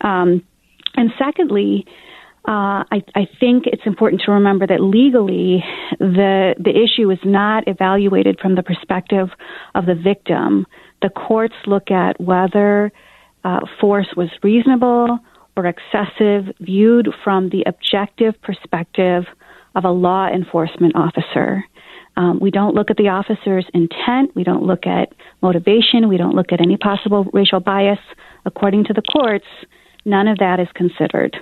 Um, 0.00 0.42
and 0.94 1.10
secondly, 1.18 1.86
uh, 2.48 2.86
I, 2.92 3.02
I, 3.14 3.28
think 3.40 3.66
it's 3.66 3.82
important 3.86 4.22
to 4.26 4.30
remember 4.30 4.68
that 4.68 4.80
legally, 4.80 5.64
the 5.98 6.54
the 6.58 6.70
issue 6.70 7.10
is 7.10 7.18
not 7.24 7.66
evaluated 7.66 8.38
from 8.38 8.54
the 8.54 8.62
perspective 8.62 9.30
of 9.74 9.86
the 9.86 9.96
victim. 9.96 10.64
The 11.02 11.08
courts 11.08 11.56
look 11.66 11.90
at 11.90 12.20
whether 12.20 12.92
uh, 13.42 13.60
force 13.80 14.06
was 14.16 14.28
reasonable 14.44 15.18
or 15.56 15.66
excessive, 15.66 16.54
viewed 16.60 17.08
from 17.24 17.48
the 17.48 17.64
objective 17.66 18.40
perspective 18.42 19.24
of 19.74 19.84
a 19.84 19.90
law 19.90 20.28
enforcement 20.28 20.94
officer. 20.94 21.64
Um, 22.16 22.38
we 22.40 22.50
don't 22.50 22.74
look 22.74 22.90
at 22.90 22.96
the 22.96 23.08
officer's 23.08 23.66
intent. 23.74 24.34
We 24.34 24.42
don't 24.42 24.62
look 24.62 24.86
at 24.86 25.12
motivation. 25.42 26.08
We 26.08 26.16
don't 26.16 26.34
look 26.34 26.52
at 26.52 26.60
any 26.60 26.76
possible 26.76 27.24
racial 27.32 27.60
bias. 27.60 27.98
According 28.44 28.84
to 28.84 28.92
the 28.94 29.02
courts, 29.02 29.46
none 30.04 30.28
of 30.28 30.38
that 30.38 30.60
is 30.60 30.68
considered. 30.74 31.36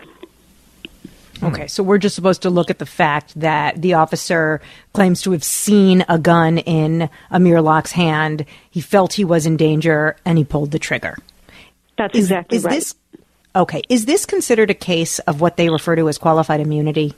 Okay, 1.43 1.67
so 1.67 1.83
we're 1.83 1.99
just 1.99 2.15
supposed 2.15 2.43
to 2.43 2.51
look 2.51 2.71
at 2.71 2.79
the 2.79 2.87
fact 2.87 3.39
that 3.41 3.83
the 3.83 3.95
officer 3.95 4.61
claims 4.93 5.21
to 5.23 5.33
have 5.33 5.45
seen 5.45 6.05
a 6.09 6.19
gun 6.19 6.59
in 6.59 7.11
Amir 7.31 7.61
Locke's 7.61 7.93
hand. 7.93 8.47
He 8.71 8.81
felt 8.81 9.13
he 9.13 9.25
was 9.25 9.45
in 9.45 9.57
danger 9.57 10.17
and 10.25 10.39
he 10.39 10.45
pulled 10.45 10.71
the 10.71 10.79
trigger. 10.79 11.19
That's 11.99 12.17
is, 12.17 12.25
exactly 12.25 12.59
is 12.59 12.65
right. 12.65 12.75
This, 12.75 12.95
okay, 13.55 13.83
is 13.89 14.07
this 14.07 14.27
considered 14.27 14.71
a 14.71 14.75
case 14.75 15.19
of 15.21 15.41
what 15.41 15.57
they 15.57 15.69
refer 15.71 15.97
to 15.97 16.09
as 16.09 16.19
qualified 16.19 16.61
immunity? 16.61 17.15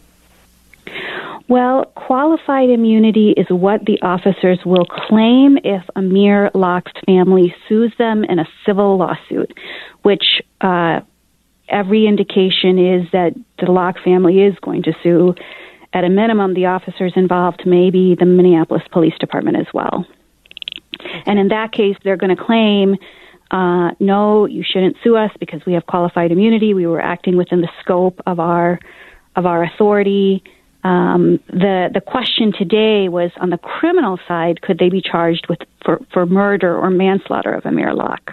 Well, 1.49 1.85
qualified 1.95 2.71
immunity 2.71 3.31
is 3.37 3.47
what 3.49 3.85
the 3.85 4.03
officers 4.03 4.59
will 4.65 4.85
claim 4.85 5.59
if 5.63 5.83
Amir 5.95 6.51
Locke's 6.55 6.93
family 7.07 7.55
sues 7.69 7.93
them 7.99 8.25
in 8.25 8.41
a 8.41 8.49
civil 8.65 8.97
lawsuit, 8.97 9.57
which 10.03 10.43
uh, 10.61 11.01
every 11.69 12.07
indication 12.07 12.79
is 12.79 13.11
that 13.13 13.35
the 13.61 13.71
Locke 13.71 13.99
family 14.05 14.43
is 14.43 14.59
going 14.61 14.83
to 14.85 14.93
sue. 15.05 15.35
At 15.93 16.03
a 16.03 16.09
minimum, 16.09 16.55
the 16.55 16.67
officers 16.67 17.13
involved 17.15 17.65
may 17.65 17.91
be 17.91 18.17
the 18.17 18.27
Minneapolis 18.27 18.83
Police 18.91 19.17
Department 19.19 19.57
as 19.57 19.67
well. 19.73 20.05
And 21.27 21.39
in 21.39 21.49
that 21.49 21.71
case, 21.73 21.97
they're 22.03 22.17
going 22.17 22.37
to 22.37 22.43
claim, 22.43 22.97
uh, 23.51 23.91
no, 24.01 24.47
you 24.47 24.65
shouldn't 24.65 24.97
sue 25.05 25.17
us 25.17 25.31
because 25.39 25.61
we 25.67 25.75
have 25.75 25.87
qualified 25.87 26.33
immunity. 26.33 26.75
We 26.75 26.87
were 26.87 27.01
acting 27.01 27.37
within 27.37 27.61
the 27.61 27.71
scope 27.81 28.21
of 28.27 28.41
our 28.41 28.79
of 29.37 29.47
our 29.47 29.63
authority. 29.63 30.43
Um, 30.85 31.41
the 31.49 31.89
the 31.93 32.01
question 32.01 32.53
today 32.53 33.09
was 33.09 33.31
on 33.41 33.51
the 33.51 33.59
criminal 33.59 34.19
side: 34.27 34.63
could 34.63 34.79
they 34.79 34.89
be 34.89 35.01
charged 35.01 35.47
with 35.49 35.59
for, 35.85 36.01
for 36.13 36.27
murder 36.27 36.77
or 36.77 36.91
manslaughter 36.91 37.53
of 37.53 37.65
Amir 37.65 37.95
Locke? 37.95 38.33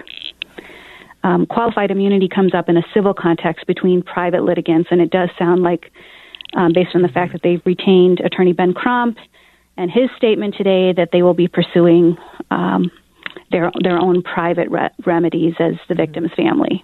um, 1.23 1.45
qualified 1.45 1.89
immunity 1.89 2.27
comes 2.27 2.53
up 2.53 2.69
in 2.69 2.77
a 2.77 2.83
civil 2.93 3.13
context 3.13 3.65
between 3.65 4.01
private 4.01 4.43
litigants, 4.43 4.89
and 4.91 5.01
it 5.01 5.09
does 5.09 5.29
sound 5.39 5.63
like, 5.63 5.91
um, 6.53 6.73
based 6.73 6.95
on 6.95 7.01
the 7.01 7.07
fact 7.07 7.31
that 7.33 7.41
they've 7.41 7.61
retained 7.65 8.19
Attorney 8.19 8.53
Ben 8.53 8.73
Crump 8.73 9.17
and 9.77 9.89
his 9.89 10.09
statement 10.17 10.55
today, 10.57 10.93
that 10.93 11.09
they 11.11 11.23
will 11.23 11.33
be 11.33 11.47
pursuing 11.47 12.17
um, 12.51 12.91
their 13.51 13.71
their 13.81 13.99
own 13.99 14.21
private 14.21 14.69
re- 14.69 14.89
remedies 15.05 15.55
as 15.59 15.75
the 15.87 15.95
victim's 15.95 16.33
family. 16.33 16.83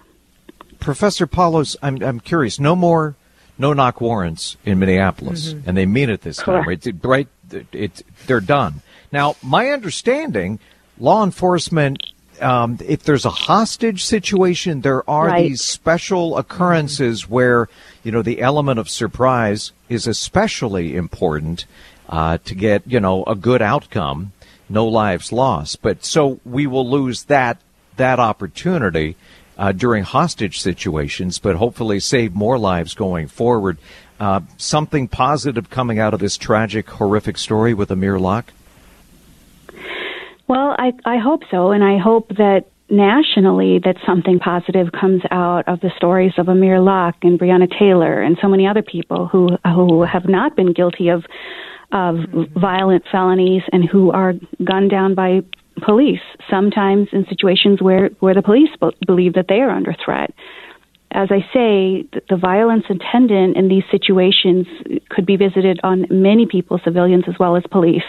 Professor 0.78 1.26
Paulose, 1.26 1.76
I'm 1.82 2.02
I'm 2.02 2.20
curious. 2.20 2.58
No 2.58 2.74
more 2.74 3.16
no 3.58 3.72
knock 3.72 4.00
warrants 4.00 4.56
in 4.64 4.78
Minneapolis, 4.78 5.52
mm-hmm. 5.52 5.68
and 5.68 5.76
they 5.76 5.86
mean 5.86 6.08
it 6.08 6.22
this 6.22 6.38
time, 6.38 6.66
right? 6.66 6.86
Right, 7.02 7.28
it, 7.72 8.02
they're 8.26 8.40
done. 8.40 8.82
Now, 9.12 9.36
my 9.42 9.68
understanding, 9.68 10.58
law 10.98 11.22
enforcement 11.22 12.02
um, 12.40 12.78
if 12.86 13.02
there's 13.02 13.24
a 13.24 13.30
hostage 13.30 14.04
situation, 14.04 14.80
there 14.80 15.08
are 15.08 15.26
right. 15.26 15.48
these 15.48 15.62
special 15.62 16.38
occurrences 16.38 17.22
mm-hmm. 17.22 17.34
where 17.34 17.68
you 18.02 18.12
know 18.12 18.22
the 18.22 18.40
element 18.40 18.78
of 18.78 18.88
surprise 18.88 19.72
is 19.88 20.06
especially 20.06 20.96
important 20.96 21.66
uh, 22.08 22.38
to 22.44 22.54
get 22.54 22.82
you 22.86 23.00
know 23.00 23.24
a 23.24 23.34
good 23.34 23.62
outcome, 23.62 24.32
no 24.70 24.86
lives 24.86 25.32
lost. 25.32 25.82
But 25.82 26.04
so 26.04 26.40
we 26.44 26.66
will 26.66 26.88
lose 26.88 27.24
that 27.24 27.58
that 27.96 28.18
opportunity 28.18 29.16
uh, 29.58 29.72
during 29.72 30.04
hostage 30.04 30.60
situations, 30.60 31.38
but 31.38 31.56
hopefully 31.56 32.00
save 32.00 32.34
more 32.34 32.58
lives 32.58 32.94
going 32.94 33.26
forward. 33.26 33.76
Uh, 34.18 34.40
something 34.56 35.06
positive 35.08 35.68
coming 35.68 35.98
out 35.98 36.14
of 36.14 36.20
this 36.20 36.38
tragic, 36.38 36.88
horrific 36.88 37.36
story 37.36 37.74
with 37.74 37.90
Amir 37.90 38.18
Locke. 38.18 38.52
Well, 40.46 40.74
I, 40.78 40.92
I 41.04 41.18
hope 41.18 41.42
so, 41.50 41.70
and 41.70 41.84
I 41.84 41.98
hope 41.98 42.28
that 42.36 42.64
nationally 42.88 43.78
that 43.84 43.96
something 44.04 44.38
positive 44.40 44.92
comes 44.92 45.22
out 45.30 45.68
of 45.68 45.80
the 45.80 45.90
stories 45.96 46.32
of 46.38 46.48
Amir 46.48 46.80
Locke 46.80 47.16
and 47.22 47.38
Breonna 47.38 47.70
Taylor 47.78 48.20
and 48.20 48.36
so 48.42 48.48
many 48.48 48.66
other 48.66 48.82
people 48.82 49.26
who 49.26 49.56
who 49.64 50.02
have 50.02 50.28
not 50.28 50.56
been 50.56 50.72
guilty 50.72 51.08
of 51.08 51.24
of 51.92 52.16
violent 52.54 53.04
felonies 53.10 53.62
and 53.72 53.84
who 53.84 54.10
are 54.10 54.34
gunned 54.64 54.90
down 54.90 55.14
by 55.14 55.42
police. 55.82 56.20
Sometimes 56.48 57.08
in 57.12 57.26
situations 57.26 57.80
where 57.80 58.08
where 58.20 58.34
the 58.34 58.42
police 58.42 58.70
believe 59.06 59.34
that 59.34 59.46
they 59.48 59.60
are 59.60 59.70
under 59.70 59.94
threat. 60.04 60.32
As 61.12 61.28
I 61.32 61.40
say, 61.52 62.06
the 62.28 62.36
violence 62.36 62.84
attendant 62.88 63.56
in 63.56 63.68
these 63.68 63.82
situations 63.90 64.66
could 65.08 65.26
be 65.26 65.36
visited 65.36 65.80
on 65.82 66.06
many 66.08 66.46
people, 66.46 66.78
civilians 66.84 67.24
as 67.26 67.36
well 67.38 67.56
as 67.56 67.64
police. 67.70 68.02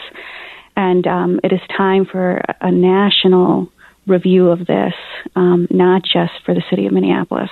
And 0.75 1.07
um, 1.07 1.39
it 1.43 1.51
is 1.51 1.59
time 1.75 2.05
for 2.05 2.41
a 2.61 2.71
national 2.71 3.71
review 4.05 4.49
of 4.49 4.67
this, 4.67 4.93
um, 5.35 5.67
not 5.71 6.03
just 6.03 6.33
for 6.45 6.53
the 6.53 6.63
city 6.69 6.85
of 6.85 6.93
Minneapolis. 6.93 7.49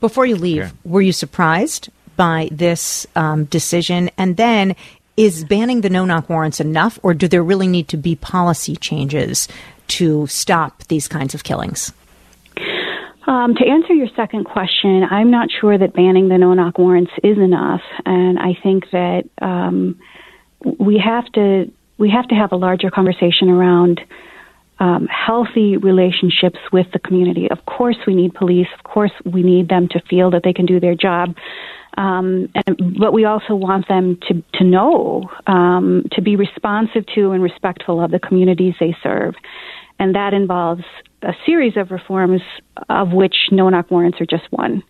Before 0.00 0.26
you 0.26 0.36
leave, 0.36 0.56
yeah. 0.56 0.70
were 0.84 1.00
you 1.00 1.12
surprised 1.12 1.88
by 2.16 2.48
this 2.52 3.06
um, 3.16 3.44
decision? 3.46 4.10
And 4.18 4.36
then, 4.36 4.76
is 5.16 5.44
banning 5.44 5.80
the 5.80 5.90
no 5.90 6.04
knock 6.04 6.28
warrants 6.28 6.60
enough, 6.60 6.98
or 7.02 7.14
do 7.14 7.28
there 7.28 7.42
really 7.42 7.68
need 7.68 7.88
to 7.88 7.96
be 7.96 8.16
policy 8.16 8.76
changes 8.76 9.48
to 9.88 10.26
stop 10.26 10.84
these 10.84 11.08
kinds 11.08 11.34
of 11.34 11.44
killings? 11.44 11.92
Um, 13.26 13.54
to 13.54 13.66
answer 13.66 13.94
your 13.94 14.08
second 14.14 14.44
question, 14.44 15.02
I'm 15.02 15.30
not 15.30 15.48
sure 15.60 15.78
that 15.78 15.94
banning 15.94 16.28
the 16.28 16.38
no 16.38 16.52
knock 16.54 16.78
warrants 16.78 17.12
is 17.22 17.38
enough, 17.38 17.80
and 18.04 18.38
I 18.38 18.58
think 18.62 18.90
that 18.90 19.24
um, 19.40 19.98
we 20.60 20.98
have 20.98 21.24
to 21.32 21.70
we 21.96 22.10
have 22.10 22.28
to 22.28 22.34
have 22.34 22.52
a 22.52 22.56
larger 22.56 22.90
conversation 22.90 23.48
around 23.48 24.00
um, 24.80 25.06
healthy 25.06 25.76
relationships 25.76 26.58
with 26.72 26.86
the 26.92 26.98
community. 26.98 27.48
Of 27.50 27.64
course, 27.66 27.96
we 28.06 28.14
need 28.14 28.34
police. 28.34 28.66
Of 28.76 28.84
course, 28.84 29.12
we 29.24 29.42
need 29.42 29.68
them 29.68 29.88
to 29.88 30.00
feel 30.10 30.30
that 30.32 30.42
they 30.42 30.52
can 30.52 30.66
do 30.66 30.80
their 30.80 30.94
job. 30.94 31.36
Um, 31.96 32.48
and, 32.66 32.98
but 32.98 33.12
we 33.12 33.24
also 33.24 33.54
want 33.54 33.86
them 33.86 34.18
to 34.28 34.42
to 34.54 34.64
know, 34.64 35.30
um, 35.46 36.04
to 36.12 36.22
be 36.22 36.34
responsive 36.34 37.06
to 37.14 37.30
and 37.30 37.42
respectful 37.42 38.02
of 38.02 38.10
the 38.10 38.18
communities 38.18 38.74
they 38.80 38.96
serve, 39.00 39.34
and 40.00 40.14
that 40.16 40.34
involves 40.34 40.82
a 41.22 41.32
series 41.46 41.76
of 41.76 41.92
reforms, 41.92 42.42
of 42.88 43.12
which 43.12 43.36
no 43.52 43.68
knock 43.68 43.90
warrants 43.92 44.20
are 44.20 44.26
just 44.26 44.44
one, 44.50 44.82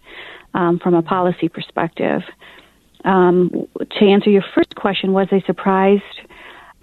um, 0.55 0.79
from 0.79 0.95
a 0.95 1.03
policy 1.03 1.49
perspective. 1.49 2.23
Um, 3.05 3.69
to 3.99 4.05
answer 4.07 4.31
your 4.31 4.45
first 4.55 4.75
question, 4.75 5.13
was 5.13 5.29
I 5.31 5.43
surprised? 5.47 6.03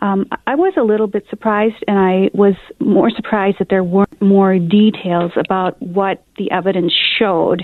Um, 0.01 0.25
I 0.47 0.55
was 0.55 0.73
a 0.77 0.81
little 0.81 1.07
bit 1.07 1.25
surprised, 1.29 1.83
and 1.87 1.97
I 1.97 2.29
was 2.33 2.55
more 2.79 3.11
surprised 3.11 3.57
that 3.59 3.69
there 3.69 3.83
weren't 3.83 4.21
more 4.21 4.57
details 4.57 5.31
about 5.35 5.79
what 5.81 6.23
the 6.37 6.49
evidence 6.51 6.91
showed 7.19 7.61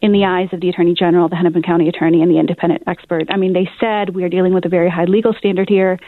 in 0.00 0.12
the 0.12 0.24
eyes 0.24 0.48
of 0.52 0.60
the 0.60 0.68
Attorney 0.68 0.94
General, 0.94 1.28
the 1.28 1.36
Hennepin 1.36 1.62
County 1.62 1.88
Attorney, 1.88 2.22
and 2.22 2.30
the 2.30 2.38
independent 2.38 2.82
expert. 2.86 3.24
I 3.30 3.36
mean, 3.36 3.52
they 3.52 3.68
said 3.80 4.14
we 4.14 4.24
are 4.24 4.28
dealing 4.28 4.54
with 4.54 4.64
a 4.64 4.68
very 4.68 4.90
high 4.90 5.04
legal 5.04 5.34
standard 5.34 5.68
here, 5.68 5.98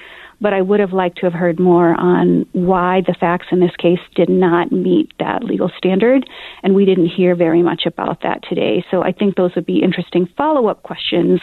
but 0.41 0.53
I 0.53 0.63
would 0.63 0.81
have 0.81 0.93
liked 0.93 1.19
to 1.19 1.27
have 1.27 1.33
heard 1.33 1.59
more 1.59 1.95
on 1.95 2.47
why 2.53 3.03
the 3.07 3.15
facts 3.19 3.47
in 3.51 3.61
this 3.61 3.75
case 3.77 3.99
did 4.15 4.29
not 4.29 4.71
meet 4.71 5.13
that 5.19 5.43
legal 5.43 5.71
standard, 5.77 6.29
and 6.63 6.75
we 6.75 6.85
didn't 6.85 7.09
hear 7.09 7.35
very 7.35 7.63
much 7.63 7.83
about 7.87 8.23
that 8.23 8.43
today. 8.49 8.85
So 8.91 9.03
I 9.03 9.13
think 9.13 9.37
those 9.37 9.55
would 9.55 9.67
be 9.67 9.83
interesting 9.83 10.29
follow 10.37 10.69
up 10.69 10.83
questions 10.83 11.41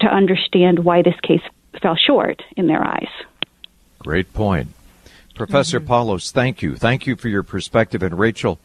to 0.00 0.06
understand 0.06 0.80
why 0.80 1.02
this 1.02 1.18
case 1.22 1.42
fell 1.82 1.96
short 1.96 2.42
in 2.56 2.68
their 2.68 2.82
eyes. 2.82 3.08
Great 4.06 4.32
point. 4.32 4.68
Professor 5.34 5.80
mm-hmm. 5.80 5.88
Paulose, 5.88 6.30
thank 6.30 6.62
you. 6.62 6.76
Thank 6.76 7.08
you 7.08 7.16
for 7.16 7.28
your 7.28 7.42
perspective. 7.42 8.04
And 8.04 8.16
Rachel, 8.16 8.60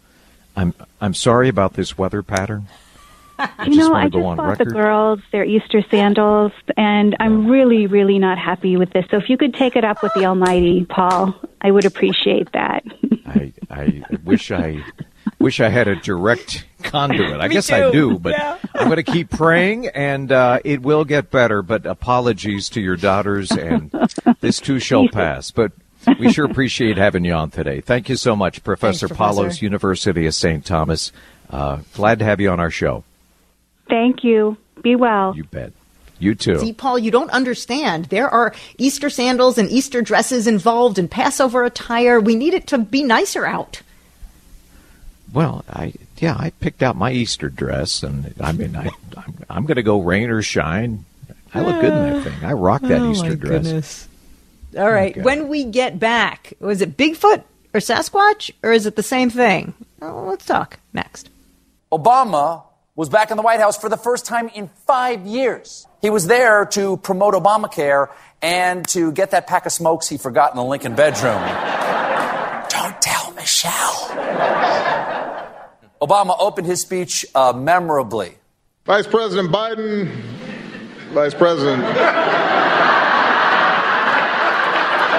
I'm 0.56 0.76
I'm 1.02 1.16
sorry 1.16 1.50
about 1.50 1.74
this 1.74 1.98
weather 1.98 2.22
pattern. 2.22 2.68
I 3.40 3.66
you 3.66 3.76
know, 3.76 3.92
I 3.92 4.08
just 4.08 4.22
bought 4.22 4.38
record. 4.38 4.68
the 4.68 4.72
girls 4.72 5.20
their 5.32 5.44
Easter 5.44 5.82
sandals, 5.90 6.52
and 6.78 7.16
I'm 7.20 7.48
really, 7.48 7.88
really 7.88 8.20
not 8.20 8.38
happy 8.38 8.78
with 8.78 8.92
this. 8.92 9.04
So 9.10 9.18
if 9.18 9.32
you 9.32 9.38
could 9.38 9.56
take 9.56 9.76
it 9.76 9.84
up 9.84 10.04
with 10.04 10.14
the 10.14 10.26
Almighty, 10.26 10.86
Paul, 10.86 11.34
I 11.60 11.72
would 11.72 11.86
appreciate 11.86 12.52
that. 12.52 12.84
I, 13.26 13.52
I 13.72 14.04
wish 14.24 14.52
I 14.52 14.86
wish 15.40 15.60
I 15.60 15.70
had 15.70 15.88
a 15.88 15.96
direct 15.96 16.66
conduit. 16.82 17.40
I 17.40 17.48
guess 17.48 17.68
too. 17.68 17.76
I 17.76 17.92
do, 17.92 18.20
but 18.20 18.34
yeah. 18.34 18.58
I'm 18.76 18.88
going 18.88 19.04
to 19.04 19.04
keep 19.04 19.30
praying, 19.30 19.88
and 19.88 20.32
uh, 20.32 20.60
it 20.64 20.82
will 20.82 21.06
get 21.06 21.32
better. 21.32 21.62
But 21.62 21.86
apologies 21.86 22.70
to 22.70 22.82
your 22.82 22.98
daughters, 22.98 23.52
and 23.52 23.92
this 24.40 24.60
too 24.60 24.80
shall 24.80 25.08
pass. 25.12 25.52
But 25.52 25.72
we 26.20 26.32
sure 26.32 26.46
appreciate 26.46 26.98
having 26.98 27.26
you 27.26 27.34
on 27.34 27.52
today. 27.52 27.82
Thank 27.82 28.10
you 28.10 28.16
so 28.16 28.36
much, 28.36 28.64
Professor 28.64 29.08
Thanks, 29.08 29.18
Paulose, 29.18 29.46
Professor. 29.46 29.66
University 29.66 30.26
of 30.26 30.36
St. 30.36 30.66
Thomas. 30.66 31.12
Uh, 31.50 31.80
glad 31.94 32.20
to 32.20 32.26
have 32.26 32.40
you 32.40 32.50
on 32.50 32.60
our 32.60 32.72
show. 32.72 33.04
Thank 33.90 34.24
you. 34.24 34.58
Be 34.82 34.96
well. 34.96 35.36
You 35.36 35.44
bet. 35.44 35.74
You 36.22 36.36
too. 36.36 36.60
See, 36.60 36.72
Paul, 36.72 37.00
you 37.00 37.10
don't 37.10 37.32
understand. 37.32 38.06
There 38.06 38.30
are 38.30 38.54
Easter 38.78 39.10
sandals 39.10 39.58
and 39.58 39.70
Easter 39.70 40.04
dresses 40.04 40.46
involved 40.46 41.00
and 41.00 41.10
Passover 41.10 41.64
attire. 41.64 42.20
We 42.20 42.36
need 42.36 42.54
it 42.54 42.68
to 42.68 42.78
be 42.78 43.04
nicer 43.04 43.44
out. 43.46 43.82
Well, 45.34 45.66
I 45.68 45.94
yeah, 46.22 46.36
I 46.38 46.52
picked 46.52 46.84
out 46.84 46.96
my 46.96 47.12
Easter 47.12 47.50
dress, 47.50 48.04
and 48.04 48.34
I 48.40 48.52
mean, 48.52 48.76
I 48.76 48.92
I'm, 49.18 49.38
I'm 49.50 49.66
going 49.66 49.78
to 49.78 49.84
go 49.84 50.00
rain 50.00 50.30
or 50.30 50.44
shine. 50.44 51.04
I 51.54 51.62
look 51.62 51.82
good 51.82 51.92
in 51.92 52.04
that 52.04 52.16
ah. 52.16 52.24
thing. 52.24 52.46
I 52.46 52.54
rock 52.54 52.82
that 52.84 53.02
oh, 53.02 53.12
Easter 53.12 53.36
dress. 53.36 53.64
Goodness. 53.64 54.08
All 54.78 54.84
oh, 54.84 54.92
right. 54.92 55.12
Okay. 55.12 55.22
When 55.22 55.50
we 55.50 55.66
get 55.66 56.00
back, 56.00 56.54
was 56.60 56.82
it 56.82 56.96
Bigfoot 56.96 57.44
or 57.74 57.80
Sasquatch, 57.80 58.52
or 58.62 58.72
is 58.72 58.86
it 58.86 58.96
the 58.96 59.04
same 59.04 59.32
thing? 59.32 59.74
Oh, 60.00 60.28
let's 60.30 60.46
talk 60.46 60.80
next. 60.94 61.30
Obama 61.92 62.64
was 62.96 63.10
back 63.10 63.32
in 63.32 63.38
the 63.38 63.44
White 63.44 63.60
House 63.60 63.78
for 63.78 63.90
the 63.90 63.98
first 63.98 64.28
time 64.28 64.48
in 64.50 64.68
five 64.86 65.26
years. 65.26 65.88
He 66.02 66.12
was 66.12 66.28
there 66.28 66.66
to 66.68 66.98
promote 66.98 67.34
Obamacare 67.34 68.10
and 68.44 68.88
to 68.90 69.12
get 69.12 69.32
that 69.32 69.48
pack 69.48 69.66
of 69.66 69.72
smokes 69.72 70.08
he 70.08 70.20
forgot 70.20 70.52
in 70.52 70.58
the 70.58 70.64
Lincoln 70.64 70.94
bedroom. 70.94 71.42
Don't 72.70 73.02
tell 73.02 73.32
Michelle. 73.34 74.12
Obama 76.02 76.36
opened 76.40 76.66
his 76.68 76.82
speech 76.82 77.26
uh, 77.36 77.54
memorably. 77.54 78.36
Vice 78.86 79.06
President 79.06 79.52
Biden, 79.52 80.08
Vice 81.14 81.36
President. 81.36 81.84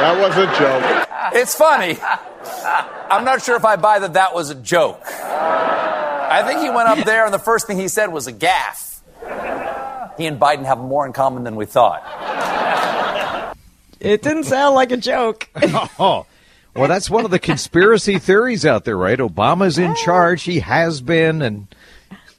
that 0.03 0.19
was 0.19 0.37
a 0.37 0.47
joke. 0.59 1.09
It's 1.35 1.55
funny. 1.55 1.99
I'm 3.11 3.25
not 3.25 3.43
sure 3.43 3.57
if 3.57 3.65
I 3.65 3.77
buy 3.77 4.01
that 4.01 4.15
that 4.15 4.35
was 4.35 4.51
a 4.51 4.57
joke. 4.57 5.01
I 5.07 6.43
think 6.47 6.61
he 6.61 6.71
went 6.71 6.89
up 6.89 7.05
there, 7.05 7.25
and 7.25 7.33
the 7.33 7.39
first 7.39 7.69
thing 7.69 7.79
he 7.79 7.87
said 7.89 8.07
was 8.09 8.27
a 8.27 8.33
gaffe. 8.33 9.01
He 10.17 10.27
and 10.27 10.41
Biden 10.41 10.65
have 10.65 10.79
more 10.79 11.07
in 11.07 11.13
common 11.13 11.45
than 11.45 11.55
we 11.55 11.67
thought. 11.67 12.03
It 14.01 14.23
didn't 14.23 14.45
sound 14.45 14.75
like 14.75 14.91
a 14.91 14.97
joke. 14.97 15.49
oh. 15.99 16.27
Well, 16.75 16.89
that's 16.89 17.11
one 17.11 17.25
of 17.25 17.31
the 17.31 17.39
conspiracy 17.39 18.19
theories 18.19 18.65
out 18.65 18.85
there, 18.85 18.97
right? 18.97 19.19
Obama's 19.19 19.79
in 19.79 19.95
charge. 19.97 20.45
He 20.45 20.61
has 20.61 21.01
been, 21.03 21.43
and 21.43 21.67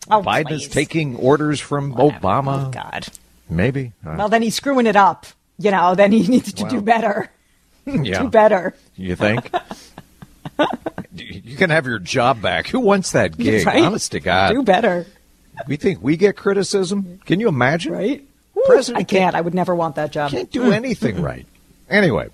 oh, 0.09 0.21
Biden 0.23 0.47
please. 0.47 0.63
is 0.63 0.69
taking 0.69 1.15
orders 1.17 1.59
from 1.59 1.91
Whatever. 1.91 2.19
Obama. 2.19 2.67
Oh, 2.67 2.71
God. 2.71 3.07
Maybe. 3.49 3.93
Uh, 4.05 4.15
well, 4.17 4.29
then 4.29 4.41
he's 4.41 4.55
screwing 4.55 4.87
it 4.87 4.95
up. 4.95 5.27
You 5.59 5.69
know, 5.69 5.93
then 5.93 6.11
he 6.11 6.27
needs 6.27 6.51
to 6.53 6.63
well, 6.63 6.71
do 6.71 6.81
better. 6.81 7.29
Yeah. 7.85 8.21
do 8.21 8.29
better. 8.29 8.73
You 8.95 9.17
think? 9.17 9.51
you 11.13 11.57
can 11.57 11.69
have 11.69 11.85
your 11.85 11.99
job 11.99 12.41
back. 12.41 12.67
Who 12.67 12.79
wants 12.79 13.11
that 13.11 13.37
gig? 13.37 13.67
Right? 13.67 13.83
Honest 13.83 14.13
to 14.13 14.21
God. 14.21 14.53
Do 14.53 14.63
better. 14.63 15.05
We 15.67 15.75
think 15.75 16.01
we 16.01 16.15
get 16.15 16.37
criticism. 16.37 17.19
Can 17.25 17.39
you 17.41 17.49
imagine? 17.49 17.91
Right? 17.91 18.25
President 18.65 19.01
I 19.01 19.03
can't. 19.03 19.35
I 19.35 19.41
would 19.41 19.53
never 19.53 19.75
want 19.75 19.95
that 19.95 20.11
job. 20.13 20.31
Can't 20.31 20.49
do 20.49 20.71
anything 20.71 21.21
right. 21.21 21.45
Anyway, 21.89 22.29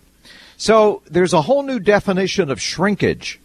so 0.60 1.02
there's 1.10 1.34
a 1.34 1.44
whole 1.44 1.64
new 1.64 1.80
definition 1.80 2.52
of 2.52 2.62
shrinkage 2.62 3.40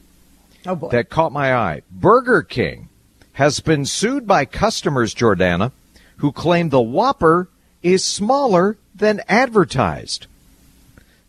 oh 0.66 0.88
that 0.90 1.08
caught 1.08 1.30
my 1.32 1.54
eye. 1.54 1.82
Burger 1.90 2.42
King 2.42 2.88
has 3.34 3.60
been 3.60 3.86
sued 3.86 4.26
by 4.26 4.44
customers, 4.44 5.14
Jordana, 5.14 5.70
who 6.16 6.32
claim 6.32 6.68
the 6.68 6.80
Whopper 6.82 7.48
is 7.84 8.04
smaller 8.04 8.76
than 8.94 9.22
advertised. 9.28 10.26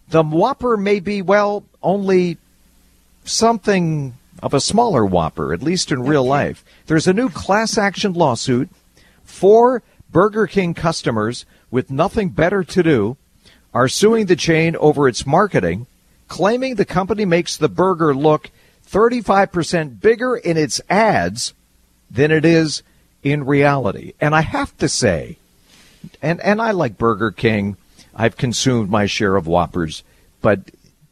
The 0.09 0.23
Whopper 0.23 0.75
may 0.75 0.99
be, 0.99 1.21
well, 1.21 1.63
only 1.83 2.37
something 3.23 4.15
of 4.41 4.53
a 4.53 4.59
smaller 4.61 5.05
Whopper, 5.05 5.53
at 5.53 5.61
least 5.61 5.91
in 5.91 6.01
real 6.01 6.25
life. 6.25 6.65
There's 6.87 7.07
a 7.07 7.13
new 7.13 7.29
class 7.29 7.77
action 7.77 8.13
lawsuit. 8.13 8.69
for 9.23 9.83
Burger 10.11 10.47
King 10.47 10.73
customers 10.73 11.45
with 11.69 11.91
nothing 11.91 12.29
better 12.29 12.63
to 12.63 12.83
do 12.83 13.17
are 13.75 13.89
suing 13.89 14.27
the 14.27 14.37
chain 14.37 14.75
over 14.77 15.07
its 15.07 15.25
marketing, 15.25 15.85
claiming 16.29 16.75
the 16.75 16.85
company 16.85 17.25
makes 17.25 17.57
the 17.57 17.67
burger 17.67 18.15
look 18.15 18.49
35% 18.89 19.99
bigger 19.99 20.37
in 20.37 20.55
its 20.55 20.79
ads 20.89 21.53
than 22.09 22.31
it 22.31 22.45
is 22.45 22.83
in 23.21 23.45
reality. 23.45 24.13
And 24.21 24.33
I 24.33 24.41
have 24.41 24.75
to 24.77 24.87
say, 24.87 25.37
and, 26.21 26.39
and 26.39 26.61
I 26.61 26.71
like 26.71 26.97
Burger 26.97 27.31
King. 27.31 27.75
I've 28.15 28.37
consumed 28.37 28.89
my 28.89 29.07
share 29.07 29.35
of 29.35 29.45
Whoppers, 29.45 30.03
but 30.41 30.71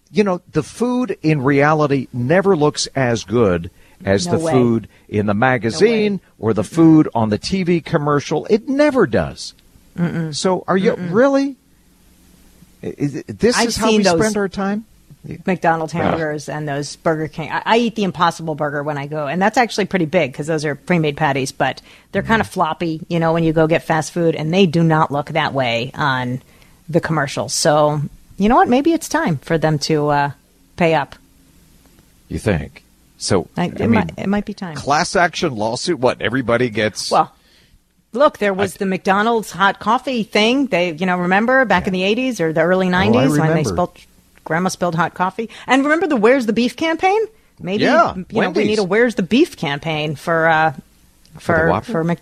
you 0.10 0.24
know, 0.24 0.42
the 0.52 0.64
food 0.64 1.18
in 1.22 1.42
reality 1.42 2.08
never 2.14 2.56
looks 2.56 2.88
as 2.96 3.26
good 3.26 3.72
as 4.06 4.26
no 4.26 4.38
the 4.38 4.46
way. 4.46 4.52
food 4.54 4.88
in 5.10 5.26
the 5.26 5.34
magazine 5.34 6.14
no 6.14 6.46
or 6.48 6.54
the 6.54 6.64
food 6.64 7.10
on 7.14 7.30
the 7.30 7.40
TV 7.40 7.84
commercial. 7.84 8.46
It 8.46 8.70
never 8.70 9.06
does. 9.06 9.54
Mm-mm. 9.98 10.34
So, 10.34 10.64
are 10.68 10.78
you 10.78 10.94
Mm-mm. 10.94 11.12
really? 11.12 11.58
Is, 12.84 13.24
this 13.24 13.58
I've 13.58 13.70
is 13.70 13.78
how 13.78 13.96
we 13.96 14.04
spend 14.04 14.38
our 14.38 14.50
time. 14.50 14.86
McDonald's 15.46 15.94
hamburgers 15.94 16.50
yeah. 16.50 16.58
and 16.58 16.68
those 16.68 16.98
Burger 16.98 17.30
King. 17.30 17.50
I, 17.50 17.62
I, 17.66 17.78
eat 17.78 17.96
the 17.96 18.04
Impossible 18.04 18.56
Burger 18.56 18.84
when 18.84 18.98
I 18.98 19.08
go, 19.08 19.26
and 19.26 19.42
that's 19.42 19.58
actually 19.58 19.86
pretty 19.86 20.04
big 20.06 20.34
because 20.34 20.48
those 20.48 20.66
are 20.66 20.76
pre-made 20.76 21.16
patties, 21.16 21.54
but 21.54 21.82
they're 22.12 22.22
mm-hmm. 22.22 22.28
kind 22.28 22.42
of 22.42 22.48
floppy, 22.48 23.00
you 23.08 23.22
know, 23.22 23.32
when 23.32 23.46
you 23.46 23.54
go 23.54 23.66
get 23.66 23.84
fast 23.84 24.12
food, 24.12 24.36
and 24.36 24.54
they 24.54 24.66
do 24.66 24.84
not 24.84 25.12
look 25.12 25.28
that 25.28 25.54
way 25.54 25.92
on 25.94 26.42
the 26.90 27.00
commercials. 27.00 27.54
So 27.54 28.02
you 28.38 28.50
know 28.50 28.56
what? 28.56 28.68
Maybe 28.68 28.92
it's 28.92 29.08
time 29.08 29.38
for 29.38 29.58
them 29.58 29.80
to 29.80 30.10
uh, 30.10 30.32
pay 30.76 30.94
up. 30.94 31.16
You 32.28 32.40
think? 32.40 32.84
So 33.18 33.48
I, 33.56 33.68
it, 33.68 33.82
I 33.82 33.88
mean, 33.88 33.92
might, 33.92 34.14
it 34.18 34.28
might 34.28 34.46
be 34.46 34.54
time. 34.54 34.76
Class 34.76 35.16
action 35.16 35.56
lawsuit. 35.56 36.00
What 36.00 36.22
everybody 36.22 36.70
gets? 36.70 37.12
Well, 37.12 37.34
look, 38.14 38.38
there 38.38 38.54
was 38.54 38.76
I, 38.76 38.78
the 38.80 38.86
McDonald's 38.86 39.52
hot 39.52 39.80
coffee 39.80 40.24
thing. 40.24 40.68
They, 40.68 40.94
you 40.94 41.06
know, 41.06 41.18
remember 41.18 41.66
back 41.66 41.84
yeah. 41.84 41.88
in 41.88 41.94
the 41.94 42.02
'80s 42.02 42.40
or 42.40 42.54
the 42.54 42.62
early 42.62 42.88
'90s 42.88 43.38
oh, 43.38 43.40
when 43.40 43.56
they 43.56 43.64
spilled, 43.64 43.98
Grandma 44.44 44.70
spilled 44.70 44.96
hot 44.96 45.14
coffee. 45.14 45.50
And 45.68 45.84
remember 45.84 46.08
the 46.08 46.16
"Where's 46.16 46.46
the 46.46 46.54
Beef" 46.54 46.76
campaign? 46.76 47.20
Maybe 47.60 47.84
yeah, 47.84 48.16
you 48.16 48.42
know 48.42 48.50
we 48.52 48.66
need 48.66 48.80
a 48.80 48.84
"Where's 48.84 49.16
the 49.16 49.24
Beef" 49.24 49.58
campaign 49.58 50.16
for 50.16 50.48
uh, 50.48 50.74
for 51.40 51.82
for, 51.82 51.82
for 51.82 52.04
Mc, 52.04 52.20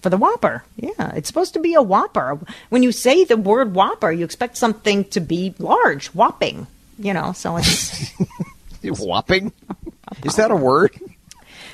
for 0.00 0.10
the 0.10 0.16
Whopper. 0.16 0.64
Yeah, 0.76 1.12
it's 1.14 1.28
supposed 1.28 1.54
to 1.54 1.60
be 1.60 1.74
a 1.74 1.82
Whopper. 1.82 2.38
When 2.70 2.82
you 2.82 2.92
say 2.92 3.24
the 3.24 3.36
word 3.36 3.74
Whopper, 3.74 4.10
you 4.12 4.24
expect 4.24 4.56
something 4.56 5.04
to 5.06 5.20
be 5.20 5.54
large, 5.58 6.08
whopping. 6.08 6.66
You 6.98 7.12
know, 7.12 7.32
so 7.32 7.56
it's 7.56 8.12
whopping. 8.82 9.52
Is 10.24 10.36
that 10.36 10.50
a 10.50 10.56
word? 10.56 10.92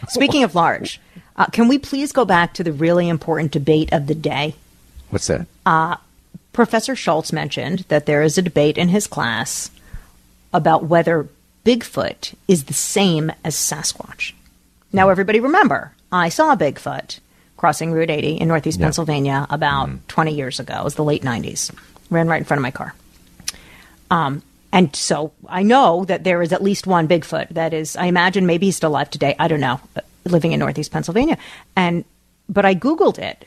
Speaking 0.09 0.45
of 0.45 0.55
large, 0.55 1.01
uh, 1.41 1.47
can 1.47 1.69
we 1.69 1.79
please 1.79 2.13
go 2.13 2.27
back 2.27 2.53
to 2.53 2.63
the 2.63 2.73
really 2.73 3.09
important 3.09 3.51
debate 3.51 3.91
of 3.95 4.07
the 4.07 4.15
day? 4.15 4.55
What's 5.09 5.27
that? 5.29 5.47
Uh, 5.65 5.97
Professor 6.53 6.95
Schultz 6.95 7.33
mentioned 7.33 7.81
that 7.89 8.05
there 8.05 8.23
is 8.23 8.37
a 8.37 8.43
debate 8.43 8.77
in 8.77 8.89
his 8.89 9.07
class 9.07 9.71
about 10.53 10.85
whether 10.85 11.29
Bigfoot 11.65 12.35
is 12.47 12.65
the 12.65 12.75
same 12.75 13.33
as 13.43 13.57
Sasquatch. 13.57 14.35
Now, 14.93 15.09
everybody 15.09 15.41
remember, 15.41 15.93
I 16.13 16.29
saw 16.29 16.55
Bigfoot 16.57 17.21
crossing 17.57 17.93
Route 17.93 18.11
80 18.11 18.37
in 18.37 18.49
Northeast 18.49 18.79
yeah. 18.79 18.87
Pennsylvania 18.87 19.47
about 19.49 19.89
mm 19.89 19.99
20 20.09 20.35
years 20.35 20.61
ago. 20.61 20.81
It 20.81 20.85
was 20.85 20.97
the 20.97 21.05
late 21.05 21.23
90s. 21.23 21.75
Ran 22.11 22.29
right 22.29 22.39
in 22.39 22.45
front 22.45 22.59
of 22.59 22.63
my 22.63 22.71
car. 22.71 22.95
Um, 24.11 24.43
And 24.73 24.95
so 24.95 25.33
I 25.49 25.63
know 25.63 26.05
that 26.05 26.25
there 26.25 26.43
is 26.43 26.53
at 26.53 26.63
least 26.63 26.87
one 26.87 27.09
Bigfoot 27.09 27.49
that 27.51 27.73
is, 27.73 27.97
I 27.97 28.07
imagine 28.07 28.47
maybe 28.47 28.67
he's 28.67 28.77
still 28.77 28.91
alive 28.91 29.11
today. 29.11 29.35
I 29.39 29.49
don't 29.49 29.61
know, 29.61 29.81
living 30.25 30.53
in 30.53 30.61
Northeast 30.61 30.93
Pennsylvania. 30.93 31.39
And, 31.77 32.05
but 32.49 32.65
I 32.65 32.75
Googled 32.75 33.19
it 33.19 33.47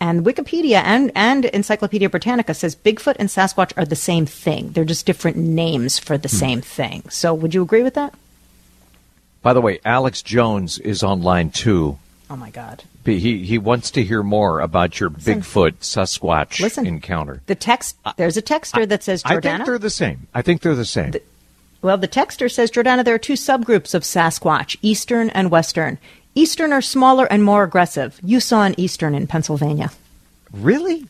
and 0.00 0.24
Wikipedia 0.24 0.82
and, 0.84 1.10
and 1.14 1.46
Encyclopedia 1.46 2.10
Britannica 2.10 2.54
says 2.54 2.76
Bigfoot 2.76 3.16
and 3.18 3.28
Sasquatch 3.28 3.72
are 3.76 3.84
the 3.84 3.96
same 3.96 4.26
thing. 4.26 4.70
They're 4.72 4.84
just 4.84 5.06
different 5.06 5.36
names 5.36 5.98
for 5.98 6.18
the 6.18 6.28
hmm. 6.28 6.36
same 6.36 6.60
thing. 6.60 7.08
So 7.08 7.32
would 7.32 7.54
you 7.54 7.62
agree 7.62 7.82
with 7.82 7.94
that? 7.94 8.14
By 9.42 9.52
the 9.52 9.60
way, 9.60 9.80
Alex 9.84 10.22
Jones 10.22 10.78
is 10.78 11.02
on 11.02 11.22
line 11.22 11.50
two. 11.50 11.98
Oh 12.28 12.36
my 12.36 12.50
God. 12.50 12.82
He 13.04 13.44
he 13.44 13.56
wants 13.56 13.92
to 13.92 14.02
hear 14.02 14.24
more 14.24 14.58
about 14.58 14.98
your 14.98 15.10
listen, 15.10 15.40
Bigfoot 15.40 15.74
Sasquatch 15.78 16.60
listen, 16.60 16.84
encounter. 16.84 17.40
The 17.46 17.54
text 17.54 17.96
there's 18.16 18.36
a 18.36 18.42
texter 18.42 18.88
that 18.88 19.04
says 19.04 19.22
Jordana. 19.22 19.36
I 19.36 19.56
think 19.56 19.66
they're 19.66 19.78
the 19.78 19.90
same. 19.90 20.26
I 20.34 20.42
think 20.42 20.62
they're 20.62 20.74
the 20.74 20.84
same. 20.84 21.12
The, 21.12 21.22
well, 21.86 21.96
the 21.96 22.08
texter 22.08 22.50
says 22.50 22.72
Jordana. 22.72 23.04
There 23.04 23.14
are 23.14 23.18
two 23.18 23.34
subgroups 23.34 23.94
of 23.94 24.02
Sasquatch: 24.02 24.76
Eastern 24.82 25.30
and 25.30 25.52
Western. 25.52 25.98
Eastern 26.34 26.72
are 26.72 26.82
smaller 26.82 27.26
and 27.26 27.44
more 27.44 27.62
aggressive. 27.62 28.18
You 28.24 28.40
saw 28.40 28.64
an 28.64 28.74
Eastern 28.76 29.14
in 29.14 29.28
Pennsylvania. 29.28 29.92
Really? 30.52 31.06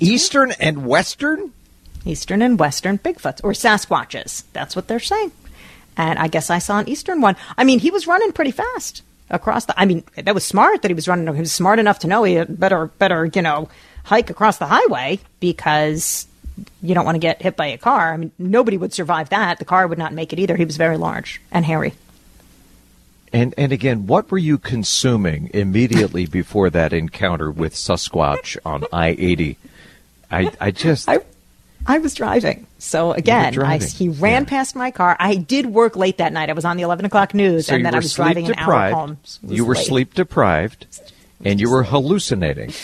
Eastern 0.00 0.52
and 0.52 0.86
Western. 0.86 1.52
Eastern 2.06 2.40
and 2.40 2.58
Western 2.58 2.96
Bigfoots 2.96 3.44
or 3.44 3.52
Sasquatches. 3.52 4.44
That's 4.54 4.74
what 4.74 4.88
they're 4.88 4.98
saying. 4.98 5.30
And 5.98 6.18
I 6.18 6.28
guess 6.28 6.48
I 6.48 6.58
saw 6.58 6.78
an 6.78 6.88
eastern 6.88 7.20
one. 7.20 7.36
I 7.58 7.64
mean, 7.64 7.78
he 7.78 7.90
was 7.90 8.06
running 8.06 8.32
pretty 8.32 8.52
fast 8.52 9.02
across 9.28 9.66
the. 9.66 9.78
I 9.78 9.84
mean, 9.84 10.04
that 10.16 10.34
was 10.34 10.44
smart 10.44 10.80
that 10.80 10.90
he 10.90 10.94
was 10.94 11.06
running. 11.06 11.34
He 11.34 11.40
was 11.40 11.52
smart 11.52 11.78
enough 11.78 11.98
to 11.98 12.06
know 12.06 12.24
he 12.24 12.32
had 12.32 12.58
better, 12.58 12.86
better, 12.86 13.26
you 13.26 13.42
know, 13.42 13.68
hike 14.04 14.30
across 14.30 14.56
the 14.56 14.68
highway 14.68 15.20
because 15.38 16.26
you 16.82 16.94
don't 16.94 17.04
want 17.04 17.16
to 17.16 17.20
get 17.20 17.42
hit 17.42 17.56
by 17.56 17.66
a 17.66 17.78
car. 17.78 18.12
I 18.12 18.16
mean, 18.16 18.32
nobody 18.38 18.76
would 18.76 18.92
survive 18.92 19.30
that. 19.30 19.58
The 19.58 19.64
car 19.64 19.86
would 19.86 19.98
not 19.98 20.12
make 20.12 20.32
it 20.32 20.38
either. 20.38 20.56
He 20.56 20.64
was 20.64 20.76
very 20.76 20.96
large 20.96 21.40
and 21.50 21.64
hairy. 21.64 21.94
And 23.32 23.54
and 23.58 23.72
again, 23.72 24.06
what 24.06 24.30
were 24.30 24.38
you 24.38 24.58
consuming 24.58 25.50
immediately 25.52 26.26
before 26.26 26.70
that 26.70 26.92
encounter 26.92 27.50
with 27.50 27.74
Sasquatch 27.74 28.56
on 28.64 28.84
I 28.92 29.08
eighty? 29.10 29.58
I 30.30 30.50
I 30.60 30.70
just 30.70 31.08
I, 31.08 31.20
I 31.86 31.98
was 31.98 32.14
driving. 32.14 32.66
So 32.78 33.12
again, 33.12 33.60
I, 33.60 33.78
he 33.78 34.08
ran 34.08 34.42
yeah. 34.42 34.48
past 34.48 34.76
my 34.76 34.90
car. 34.90 35.16
I 35.18 35.34
did 35.34 35.66
work 35.66 35.96
late 35.96 36.18
that 36.18 36.32
night. 36.32 36.48
I 36.48 36.52
was 36.52 36.64
on 36.64 36.76
the 36.76 36.84
11 36.84 37.06
o'clock 37.06 37.34
news, 37.34 37.66
so 37.66 37.74
and 37.74 37.84
then 37.84 37.94
I 37.94 37.98
was 37.98 38.14
driving 38.14 38.46
deprived. 38.46 38.68
an 38.68 38.98
hour 38.98 39.06
home. 39.06 39.18
You 39.42 39.64
were 39.64 39.74
late. 39.74 39.86
sleep 39.86 40.14
deprived, 40.14 40.86
and 41.44 41.60
you 41.60 41.70
were 41.70 41.82
hallucinating. 41.82 42.72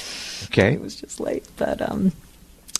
Okay. 0.48 0.74
It 0.74 0.80
was 0.80 0.94
just 0.94 1.18
late. 1.18 1.44
But 1.56 1.80
um, 1.80 2.12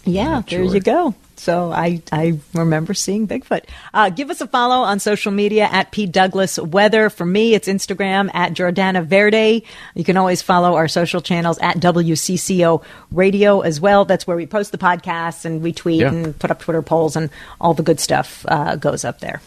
yeah, 0.05 0.43
there 0.49 0.63
you 0.63 0.81
go. 0.81 1.15
So 1.37 1.73
I, 1.73 2.01
I 2.13 2.39
remember 2.53 2.95
seeing 2.95 3.27
Bigfoot. 3.27 3.65
Uh, 3.93 4.11
give 4.11 4.31
us 4.31 4.41
a 4.41 4.47
follow 4.47 4.77
on 4.85 4.99
social 5.01 5.33
media 5.33 5.69
at 5.71 5.91
P 5.91 6.07
Douglas 6.07 6.59
Weather. 6.59 7.11
For 7.11 7.27
me, 7.27 7.55
it's 7.55 7.69
Instagram 7.69 8.31
at 8.35 8.55
Jordana 8.55 9.05
Verde. 9.05 9.65
You 9.95 10.05
can 10.05 10.17
always 10.17 10.43
follow 10.43 10.77
our 10.77 10.89
social 10.89 11.21
channels 11.21 11.59
at 11.59 11.77
WCCO 11.77 12.83
Radio 13.11 13.61
as 13.61 13.81
well. 13.81 14.05
That's 14.05 14.27
where 14.27 14.37
we 14.37 14.47
post 14.47 14.73
the 14.73 14.79
podcasts 14.79 15.45
and 15.45 15.63
we 15.63 15.73
tweet 15.73 16.01
yeah. 16.01 16.09
and 16.09 16.39
put 16.39 16.51
up 16.51 16.61
Twitter 16.61 16.83
polls 16.83 17.17
and 17.17 17.31
all 17.61 17.75
the 17.75 17.83
good 17.83 18.01
stuff 18.01 18.47
uh, 18.49 18.77
goes 18.77 19.05
up 19.05 19.21
there. 19.21 19.41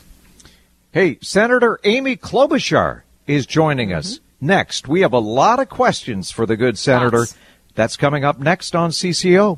Hey, 0.92 1.18
Senator 1.22 1.80
Amy 1.84 2.18
Klobuchar 2.18 3.02
is 3.28 3.46
joining 3.46 3.94
us. 3.94 4.16
Mm-hmm. 4.16 4.48
Next, 4.48 4.88
we 4.88 5.02
have 5.02 5.14
a 5.14 5.20
lot 5.20 5.60
of 5.60 5.70
questions 5.70 6.32
for 6.32 6.46
the 6.46 6.58
good 6.58 6.78
senator. 6.78 7.26
That's 7.76 7.98
coming 7.98 8.24
up 8.24 8.40
next 8.40 8.76
on 8.76 8.92
CCO. 8.92 9.58